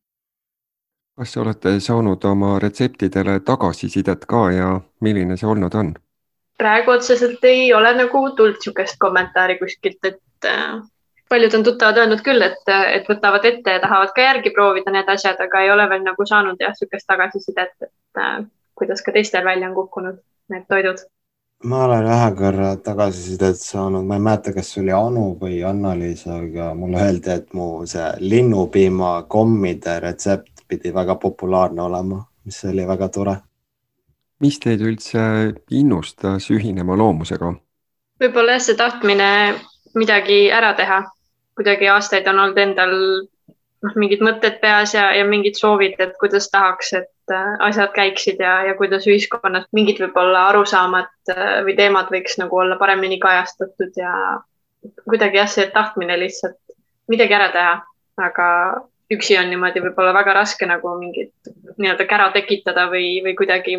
kas 1.18 1.36
olete 1.36 1.80
saanud 1.80 2.24
oma 2.24 2.58
retseptidele 2.58 3.40
tagasisidet 3.40 4.24
ka 4.26 4.50
ja 4.50 4.80
milline 5.00 5.36
see 5.36 5.48
olnud 5.48 5.74
on? 5.74 5.94
praegu 6.58 6.90
otseselt 6.90 7.44
ei 7.44 7.74
ole 7.74 7.94
nagu 7.94 8.24
tulnud 8.30 8.58
niisugust 8.58 8.98
kommentaari 8.98 9.58
kuskilt, 9.58 10.04
et 10.04 10.48
äh, 10.50 10.82
paljud 11.28 11.54
on 11.54 11.64
tuttavad 11.64 11.98
öelnud 12.02 12.22
küll, 12.26 12.42
et, 12.42 12.62
et 12.68 13.08
võtavad 13.10 13.46
ette 13.50 13.76
ja 13.76 13.80
tahavad 13.82 14.12
ka 14.14 14.28
järgi 14.28 14.52
proovida 14.54 14.94
need 14.94 15.08
asjad, 15.10 15.40
aga 15.40 15.64
ei 15.64 15.72
ole 15.74 15.88
veel 15.90 16.04
nagu 16.06 16.26
saanud 16.26 16.60
jah, 16.62 16.74
niisugust 16.74 17.10
tagasisidet, 17.10 17.74
et 17.82 18.22
äh, 18.22 18.38
kuidas 18.74 19.02
ka 19.02 19.12
teistel 19.12 19.44
välja 19.44 19.68
on 19.68 19.74
kukkunud 19.74 20.22
need 20.54 20.66
toidud. 20.68 21.02
Ma 21.64 21.84
olen 21.84 22.06
ühe 22.06 22.28
korra 22.38 22.70
tagasisidet 22.84 23.58
saanud, 23.60 24.04
ma 24.04 24.18
ei 24.18 24.24
mäleta, 24.26 24.52
kas 24.52 24.72
see 24.72 24.82
oli 24.82 24.92
Anu 24.96 25.24
või 25.40 25.62
Anna-Liis, 25.64 26.26
aga 26.28 26.72
mulle 26.76 27.00
öeldi, 27.06 27.32
et 27.32 27.54
mu 27.56 27.86
see 27.88 28.10
linnupiima 28.20 29.14
kommide 29.32 29.98
retsept 30.04 30.64
pidi 30.68 30.92
väga 30.94 31.16
populaarne 31.20 31.82
olema, 31.82 32.20
mis 32.44 32.60
oli 32.68 32.86
väga 32.88 33.08
tore. 33.08 33.36
mis 34.40 34.58
teid 34.60 34.80
üldse 34.84 35.20
innustas 35.70 36.50
ühinema 36.50 36.96
loomusega? 37.00 37.54
võib-olla 38.20 38.58
jah, 38.58 38.64
see 38.66 38.76
tahtmine 38.76 39.28
midagi 39.94 40.50
ära 40.52 40.74
teha 40.76 41.00
kuidagi 41.56 41.88
aastaid 41.88 42.26
on 42.30 42.40
olnud 42.42 42.58
endal 42.58 42.94
noh, 43.84 43.96
mingid 44.00 44.22
mõtted 44.24 44.58
peas 44.62 44.94
ja, 44.96 45.08
ja 45.16 45.24
mingid 45.28 45.58
soovid, 45.60 45.98
et 46.02 46.16
kuidas 46.20 46.48
tahaks, 46.52 46.92
et 46.96 47.34
äh, 47.34 47.52
asjad 47.68 47.92
käiksid 47.96 48.40
ja, 48.42 48.56
ja 48.68 48.74
kuidas 48.78 49.06
ühiskonnas 49.10 49.68
mingid 49.76 50.00
võib-olla 50.02 50.48
arusaamad 50.52 51.34
äh, 51.34 51.60
või 51.66 51.76
teemad 51.78 52.10
võiks 52.14 52.38
nagu 52.40 52.62
olla 52.64 52.78
paremini 52.80 53.20
kajastatud 53.22 53.96
ja 54.00 54.14
kuidagi 55.04 55.40
jah, 55.40 55.50
see 55.50 55.68
tahtmine 55.74 56.16
lihtsalt 56.20 56.58
midagi 57.12 57.36
ära 57.36 57.50
teha, 57.52 57.76
aga 58.24 58.48
üksi 59.12 59.36
on 59.40 59.50
niimoodi 59.52 59.82
võib-olla 59.84 60.14
väga 60.16 60.34
raske 60.40 60.68
nagu 60.68 60.96
mingit 61.00 61.52
nii-öelda 61.76 62.06
kära 62.08 62.30
tekitada 62.34 62.88
või, 62.92 63.18
või 63.24 63.36
kuidagi 63.38 63.78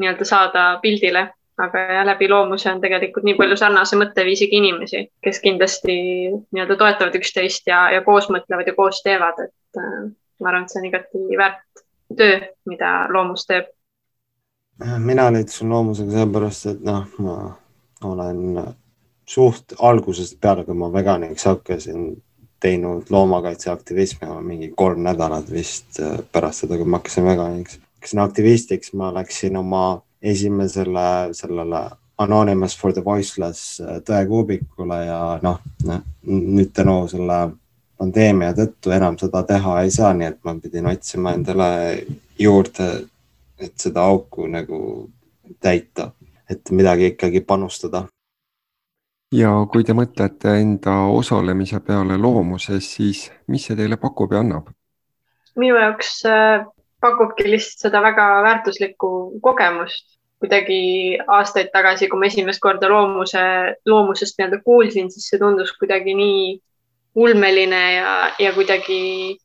nii-öelda 0.00 0.26
saada 0.28 0.64
pildile 0.82 1.28
aga 1.64 1.82
jah, 1.94 2.04
läbi 2.06 2.28
loomuse 2.30 2.70
on 2.72 2.80
tegelikult 2.82 3.26
nii 3.26 3.36
palju 3.38 3.58
sarnase 3.60 3.98
mõtteviisiga 4.00 4.56
inimesi, 4.58 5.04
kes 5.24 5.40
kindlasti 5.44 5.96
nii-öelda 6.54 6.76
toetavad 6.80 7.18
üksteist 7.20 7.68
ja, 7.70 7.86
ja 7.94 8.04
koos 8.06 8.30
mõtlevad 8.32 8.70
ja 8.70 8.74
koos 8.76 9.02
teevad, 9.06 9.42
et 9.44 9.80
äh, 9.80 10.10
ma 10.40 10.52
arvan, 10.52 10.66
et 10.66 10.72
see 10.72 10.80
on 10.80 10.88
igati 10.88 11.40
väärt 11.40 11.84
töö, 12.16 12.40
mida 12.70 12.94
loomus 13.12 13.46
teeb. 13.46 13.70
mina 14.98 15.28
liitusin 15.32 15.68
loomusega 15.70 16.16
sellepärast, 16.16 16.66
et 16.72 16.84
noh, 16.84 17.06
ma 17.18 17.36
olen 18.08 18.62
suht 19.28 19.76
algusest 19.78 20.40
peale, 20.40 20.64
kui 20.64 20.74
ma 20.74 20.90
veganiks 20.92 21.46
hakkasin, 21.46 22.10
teinud 22.60 23.08
loomakaitseaktivismi 23.10 24.28
mingi 24.44 24.68
kolm 24.76 25.00
nädalat 25.04 25.48
vist 25.52 26.00
äh, 26.00 26.18
pärast 26.32 26.64
seda, 26.64 26.76
kui 26.76 26.88
ma 26.88 27.00
hakkasin 27.00 27.24
veganiks. 27.24 27.80
hakkasin 28.00 28.20
aktivistiks, 28.24 28.92
ma 28.92 29.14
läksin 29.14 29.56
oma 29.56 30.02
esimesele 30.22 31.34
sellele 31.34 31.88
Anonymous 32.20 32.76
for 32.76 32.92
the 32.92 33.04
Voiceless 33.04 33.80
äh, 33.80 34.00
tõekuubikule 34.04 34.98
ja 35.06 35.20
noh, 35.42 35.60
nüüd 36.28 36.72
tänu 36.76 37.06
selle 37.08 37.38
pandeemia 38.00 38.52
tõttu 38.56 38.92
enam 38.96 39.16
seda 39.20 39.42
teha 39.48 39.78
ei 39.84 39.92
saa, 39.92 40.12
nii 40.16 40.28
et 40.28 40.38
ma 40.44 40.54
pidin 40.60 40.88
otsima 40.90 41.34
endale 41.36 41.70
juurde, 42.40 42.88
et 43.60 43.76
seda 43.80 44.04
auku 44.08 44.48
nagu 44.52 44.80
täita, 45.60 46.10
et 46.48 46.72
midagi 46.76 47.12
ikkagi 47.14 47.40
panustada. 47.40 48.06
ja 49.32 49.52
kui 49.72 49.84
te 49.84 49.94
mõtlete 49.94 50.56
enda 50.60 50.96
osalemise 51.14 51.80
peale 51.80 52.16
loomuses, 52.18 52.92
siis 52.96 53.30
mis 53.46 53.64
see 53.64 53.76
teile 53.76 53.96
pakub 53.96 54.32
ja 54.32 54.44
annab? 54.44 54.68
minu 55.56 55.76
jaoks 55.76 56.14
äh, 56.28 56.64
pakubki 57.00 57.50
lihtsalt 57.50 57.86
seda 57.86 58.02
väga 58.02 58.30
väärtuslikku 58.46 59.40
kogemust. 59.42 60.16
kuidagi 60.40 61.18
aastaid 61.28 61.68
tagasi, 61.68 62.06
kui 62.08 62.18
ma 62.18 62.28
esimest 62.30 62.62
korda 62.64 62.88
loomuse, 62.88 63.40
loomusest 63.84 64.38
nii-öelda 64.38 64.62
kuulsin, 64.64 65.10
siis 65.12 65.26
see 65.28 65.38
tundus 65.38 65.74
kuidagi 65.76 66.14
nii 66.16 66.54
ulmeline 67.20 67.80
ja, 67.94 68.14
ja 68.38 68.52
kuidagi 68.56 69.36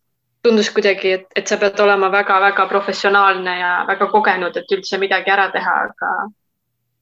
tundus 0.46 0.70
kuidagi, 0.72 1.12
et, 1.18 1.28
et 1.36 1.52
sa 1.52 1.58
pead 1.60 1.80
olema 1.84 2.08
väga-väga 2.14 2.68
professionaalne 2.72 3.58
ja 3.60 3.74
väga 3.90 4.08
kogenud, 4.14 4.56
et 4.56 4.72
üldse 4.78 5.00
midagi 5.02 5.34
ära 5.36 5.50
teha, 5.52 5.76
aga 5.90 6.14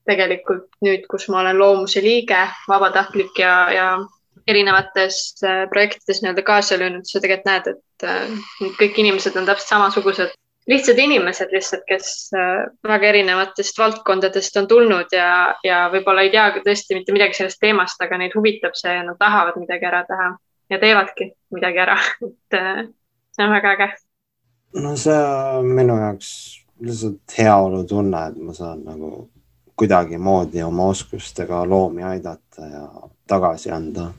tegelikult 0.10 0.70
nüüd, 0.84 1.06
kus 1.12 1.28
ma 1.30 1.44
olen 1.44 1.60
loomuse 1.60 2.02
liige, 2.04 2.40
vabatahtlik 2.72 3.40
ja, 3.44 3.56
ja 3.76 3.88
erinevates 4.48 5.20
äh, 5.44 5.66
projektides 5.72 6.22
nii-öelda 6.24 6.44
kaasa 6.48 6.80
löönud, 6.80 7.08
sa 7.08 7.22
tegelikult 7.24 7.50
näed, 7.50 7.70
et 7.76 8.08
äh, 8.08 8.72
kõik 8.80 9.00
inimesed 9.04 9.38
on 9.40 9.48
täpselt 9.48 9.76
samasugused, 9.76 10.34
lihtsad 10.68 11.00
inimesed 11.00 11.52
lihtsalt, 11.52 11.84
kes 11.88 12.08
äh, 12.38 12.64
väga 12.88 13.10
erinevatest 13.12 13.80
valdkondadest 13.80 14.58
on 14.62 14.68
tulnud 14.68 15.12
ja, 15.16 15.56
ja 15.64 15.84
võib-olla 15.94 16.24
ei 16.24 16.32
tea 16.34 16.48
tõesti 16.64 16.98
mitte 16.98 17.16
midagi 17.16 17.38
sellest 17.40 17.60
teemast, 17.62 18.02
aga 18.02 18.20
neid 18.22 18.36
huvitab 18.38 18.78
see 18.80 18.96
ja 18.96 19.04
nad 19.04 19.20
tahavad 19.20 19.60
midagi 19.60 19.90
ära 19.90 20.04
teha 20.08 20.32
ja 20.72 20.80
teevadki 20.80 21.32
midagi 21.56 21.84
ära, 21.84 22.00
et 22.30 22.60
see 23.36 23.46
on 23.46 23.56
väga 23.58 23.76
äge. 23.78 23.92
no 24.80 24.96
see 24.98 25.20
on 25.60 25.70
minu 25.76 26.00
jaoks 26.00 26.34
lihtsalt 26.84 27.38
heaolutunne, 27.38 28.26
et 28.30 28.42
ma 28.42 28.56
saan 28.58 28.84
nagu 28.88 29.30
kuidagimoodi 29.80 30.62
oma 30.64 30.92
oskustega 30.94 31.64
loomi 31.66 32.04
aidata 32.06 32.68
ja 32.70 32.84
tagasi 33.28 33.72
anda 33.74 34.12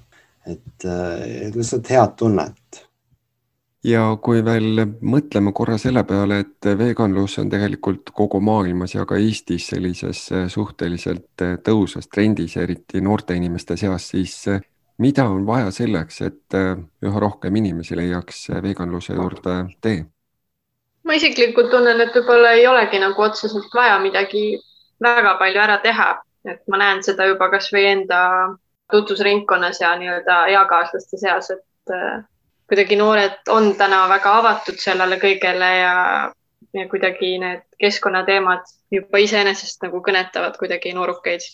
et 0.46 0.84
äh, 0.84 1.52
lihtsalt 1.54 1.90
head 1.90 2.16
tunnet. 2.18 2.83
Ja 3.84 4.04
kui 4.22 4.40
veel 4.44 4.84
mõtleme 5.04 5.52
korra 5.52 5.76
selle 5.80 6.04
peale, 6.08 6.40
et 6.44 6.68
veganlus 6.78 7.38
on 7.42 7.50
tegelikult 7.52 8.10
kogu 8.16 8.40
maailmas 8.40 8.94
ja 8.94 9.04
ka 9.08 9.18
Eestis 9.20 9.68
sellises 9.72 10.26
äh, 10.32 10.46
suhteliselt 10.48 11.44
äh, 11.44 11.58
tõusvas 11.64 12.08
trendis, 12.08 12.56
eriti 12.56 13.02
noorte 13.04 13.36
inimeste 13.36 13.76
seas, 13.76 14.08
siis 14.14 14.38
mida 14.98 15.28
on 15.28 15.46
vaja 15.46 15.70
selleks, 15.74 16.20
et 16.22 16.54
üha 16.54 17.20
rohkem 17.20 17.56
inimesi 17.56 17.96
leiaks 17.98 18.46
veganluse 18.62 19.16
juurde 19.16 19.56
tee? 19.82 20.04
ma 21.04 21.16
isiklikult 21.18 21.70
tunnen, 21.70 22.00
et 22.00 22.14
võib-olla 22.16 22.54
ei 22.56 22.66
olegi 22.66 23.00
nagu 23.02 23.22
otseselt 23.22 23.74
vaja 23.74 23.98
midagi 24.00 24.54
väga 25.02 25.34
palju 25.40 25.60
ära 25.60 25.78
teha, 25.82 26.10
et 26.48 26.62
ma 26.70 26.80
näen 26.80 27.02
seda 27.04 27.26
juba 27.28 27.50
kasvõi 27.52 27.84
enda 27.90 28.20
tutvusringkonnas 28.92 29.80
ja 29.80 29.92
nii-öelda 30.00 30.38
eakaaslaste 30.54 31.20
seas, 31.20 31.50
et 31.50 31.92
kuidagi 32.68 32.96
noored 32.96 33.50
on 33.52 33.74
täna 33.78 34.04
väga 34.08 34.38
avatud 34.40 34.80
sellele 34.80 35.18
kõigele 35.22 35.70
ja, 35.78 35.96
ja 36.74 36.86
kuidagi 36.88 37.36
need 37.42 37.64
keskkonnateemad 37.80 38.64
juba 38.94 39.20
iseenesest 39.24 39.84
nagu 39.84 40.00
kõnetavad 40.04 40.56
kuidagi 40.60 40.94
noorukeid. 40.96 41.44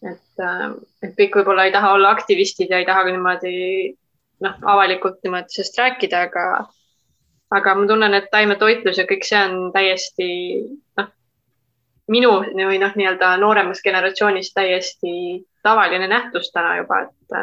et, 0.00 0.40
äh, 0.40 0.68
et 1.02 1.16
kõik 1.16 1.34
võib-olla 1.36 1.66
ei 1.68 1.72
taha 1.72 1.92
olla 1.92 2.10
aktivistid 2.16 2.70
ja 2.70 2.78
ei 2.80 2.86
taha 2.88 3.04
ka 3.04 3.10
niimoodi 3.12 3.96
noh, 4.40 4.54
avalikult 4.72 5.18
niimoodi 5.24 5.52
sellest 5.52 5.78
rääkida, 5.78 6.22
aga, 6.28 6.44
aga 7.52 7.74
ma 7.76 7.86
tunnen, 7.86 8.14
et 8.16 8.30
taimetoitlus 8.32 8.98
ja 8.98 9.04
kõik 9.08 9.26
see 9.28 9.40
on 9.44 9.72
täiesti 9.74 10.28
noh, 10.96 11.10
minu 12.10 12.32
või 12.40 12.80
noh, 12.82 12.96
nii-öelda 12.96 13.34
nooremas 13.42 13.82
generatsioonis 13.84 14.54
täiesti 14.56 15.12
tavaline 15.62 16.08
nähtus 16.08 16.48
täna 16.54 16.78
juba, 16.80 17.02
et, 17.06 17.36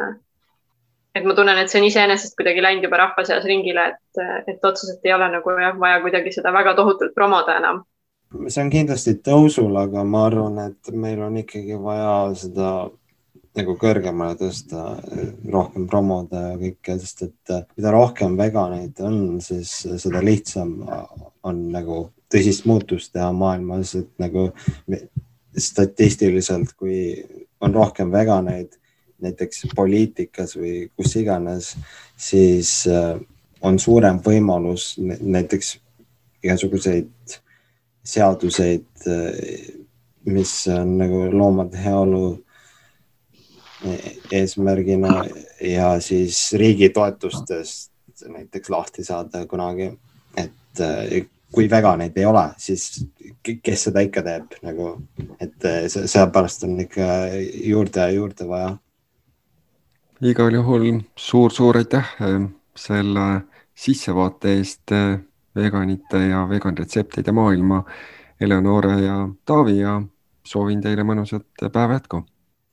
et 1.15 1.25
ma 1.25 1.35
tunnen, 1.37 1.57
et 1.57 1.71
see 1.71 1.81
on 1.81 1.87
iseenesest 1.87 2.35
kuidagi 2.37 2.63
läinud 2.63 2.85
juba 2.87 3.01
rahva 3.01 3.25
seas 3.27 3.45
ringile, 3.47 3.87
et, 3.93 4.21
et 4.53 4.65
otseselt 4.65 5.05
ei 5.07 5.13
ole 5.15 5.29
nagu 5.33 5.55
jah, 5.57 5.77
vaja 5.79 6.01
kuidagi 6.03 6.33
seda 6.35 6.53
väga 6.53 6.75
tohutult 6.77 7.15
promoda 7.15 7.57
enam. 7.61 7.83
see 8.47 8.63
on 8.63 8.71
kindlasti 8.73 9.17
tõusul, 9.25 9.73
aga 9.79 10.03
ma 10.03 10.25
arvan, 10.27 10.59
et 10.67 10.93
meil 10.93 11.21
on 11.23 11.37
ikkagi 11.41 11.79
vaja 11.81 12.15
seda 12.37 12.71
nagu 13.57 13.73
kõrgemale 13.81 14.37
tõsta, 14.37 14.83
rohkem 15.49 15.87
promoda 15.89 16.43
ja 16.51 16.57
kõike, 16.59 16.97
sest 17.01 17.23
et 17.25 17.53
mida 17.77 17.93
rohkem 17.95 18.35
veganeid 18.37 18.99
on, 19.01 19.39
siis 19.41 19.71
seda 20.03 20.21
lihtsam 20.21 20.75
on 21.47 21.63
nagu 21.73 22.03
tõsist 22.33 22.67
muutust 22.69 23.13
teha 23.15 23.31
maailmas, 23.33 23.95
et 23.97 24.11
nagu 24.21 24.51
statistiliselt, 25.57 26.75
kui 26.77 26.99
on 27.63 27.73
rohkem 27.73 28.11
veganeid 28.13 28.77
näiteks 29.23 29.67
poliitikas 29.75 30.55
või 30.57 30.87
kus 30.95 31.15
iganes, 31.19 31.73
siis 32.17 32.83
äh, 32.91 33.17
on 33.61 33.79
suurem 33.79 34.19
võimalus 34.23 34.95
näiteks 34.99 35.77
igasuguseid 36.45 37.37
seaduseid, 38.07 38.87
äh, 39.09 39.39
mis 40.27 40.53
on 40.71 40.97
nagu 41.01 41.23
loomade 41.31 41.79
heaolu 41.81 42.23
e-, 43.87 44.15
eesmärgina 44.41 45.23
ja 45.63 45.95
siis 46.03 46.51
riigi 46.59 46.89
toetustest 46.93 47.91
näiteks 48.27 48.69
lahti 48.69 49.05
saada 49.05 49.45
kunagi, 49.49 49.91
et 50.37 50.81
äh, 50.83 51.25
kui 51.53 51.69
veganeid 51.71 52.17
ei 52.17 52.25
ole, 52.27 52.43
siis 52.59 53.05
kes 53.63 53.87
seda 53.87 54.03
ikka 54.03 54.23
teeb 54.25 54.57
nagu, 54.65 54.89
et 55.39 55.55
sellepärast 55.87 56.65
on 56.67 56.75
ikka 56.83 57.07
juurde 57.63 58.03
ja 58.03 58.11
juurde 58.13 58.47
vaja. 58.49 58.73
Igal 60.21 60.53
juhul 60.53 61.01
suur-suur 61.15 61.77
aitäh 61.77 62.15
eh, 62.21 62.49
selle 62.75 63.41
sissevaate 63.75 64.53
eest 64.57 64.91
eh, 64.91 65.19
veganite 65.55 66.17
ja 66.29 66.49
vegan 66.49 66.77
retseptide 66.77 67.31
maailma. 67.31 67.83
Eleonore 68.41 69.01
ja 69.01 69.29
Taavi 69.45 69.79
ja 69.79 70.01
soovin 70.45 70.81
teile 70.81 71.03
mõnusat 71.03 71.69
päeva 71.73 71.97
jätku. 71.97 72.25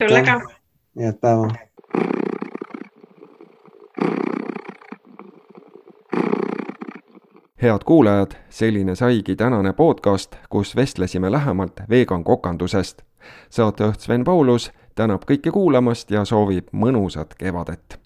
sulle 0.03 0.23
ka. 0.23 0.41
head 1.01 1.17
päeva 1.21 1.49
head 7.63 7.85
kuulajad, 7.85 8.37
selline 8.49 8.95
saigi 8.95 9.37
tänane 9.37 9.73
podcast, 9.73 10.37
kus 10.49 10.77
vestlesime 10.77 11.33
lähemalt 11.33 11.81
vegan 11.91 12.25
kokandusest. 12.25 13.03
saatejuht 13.51 14.01
Sven 14.01 14.25
Paulus 14.25 14.73
tänab 14.95 15.27
kõiki 15.29 15.51
kuulamast 15.55 16.11
ja 16.11 16.25
soovib 16.25 16.71
mõnusat 16.73 17.35
kevadet 17.39 17.99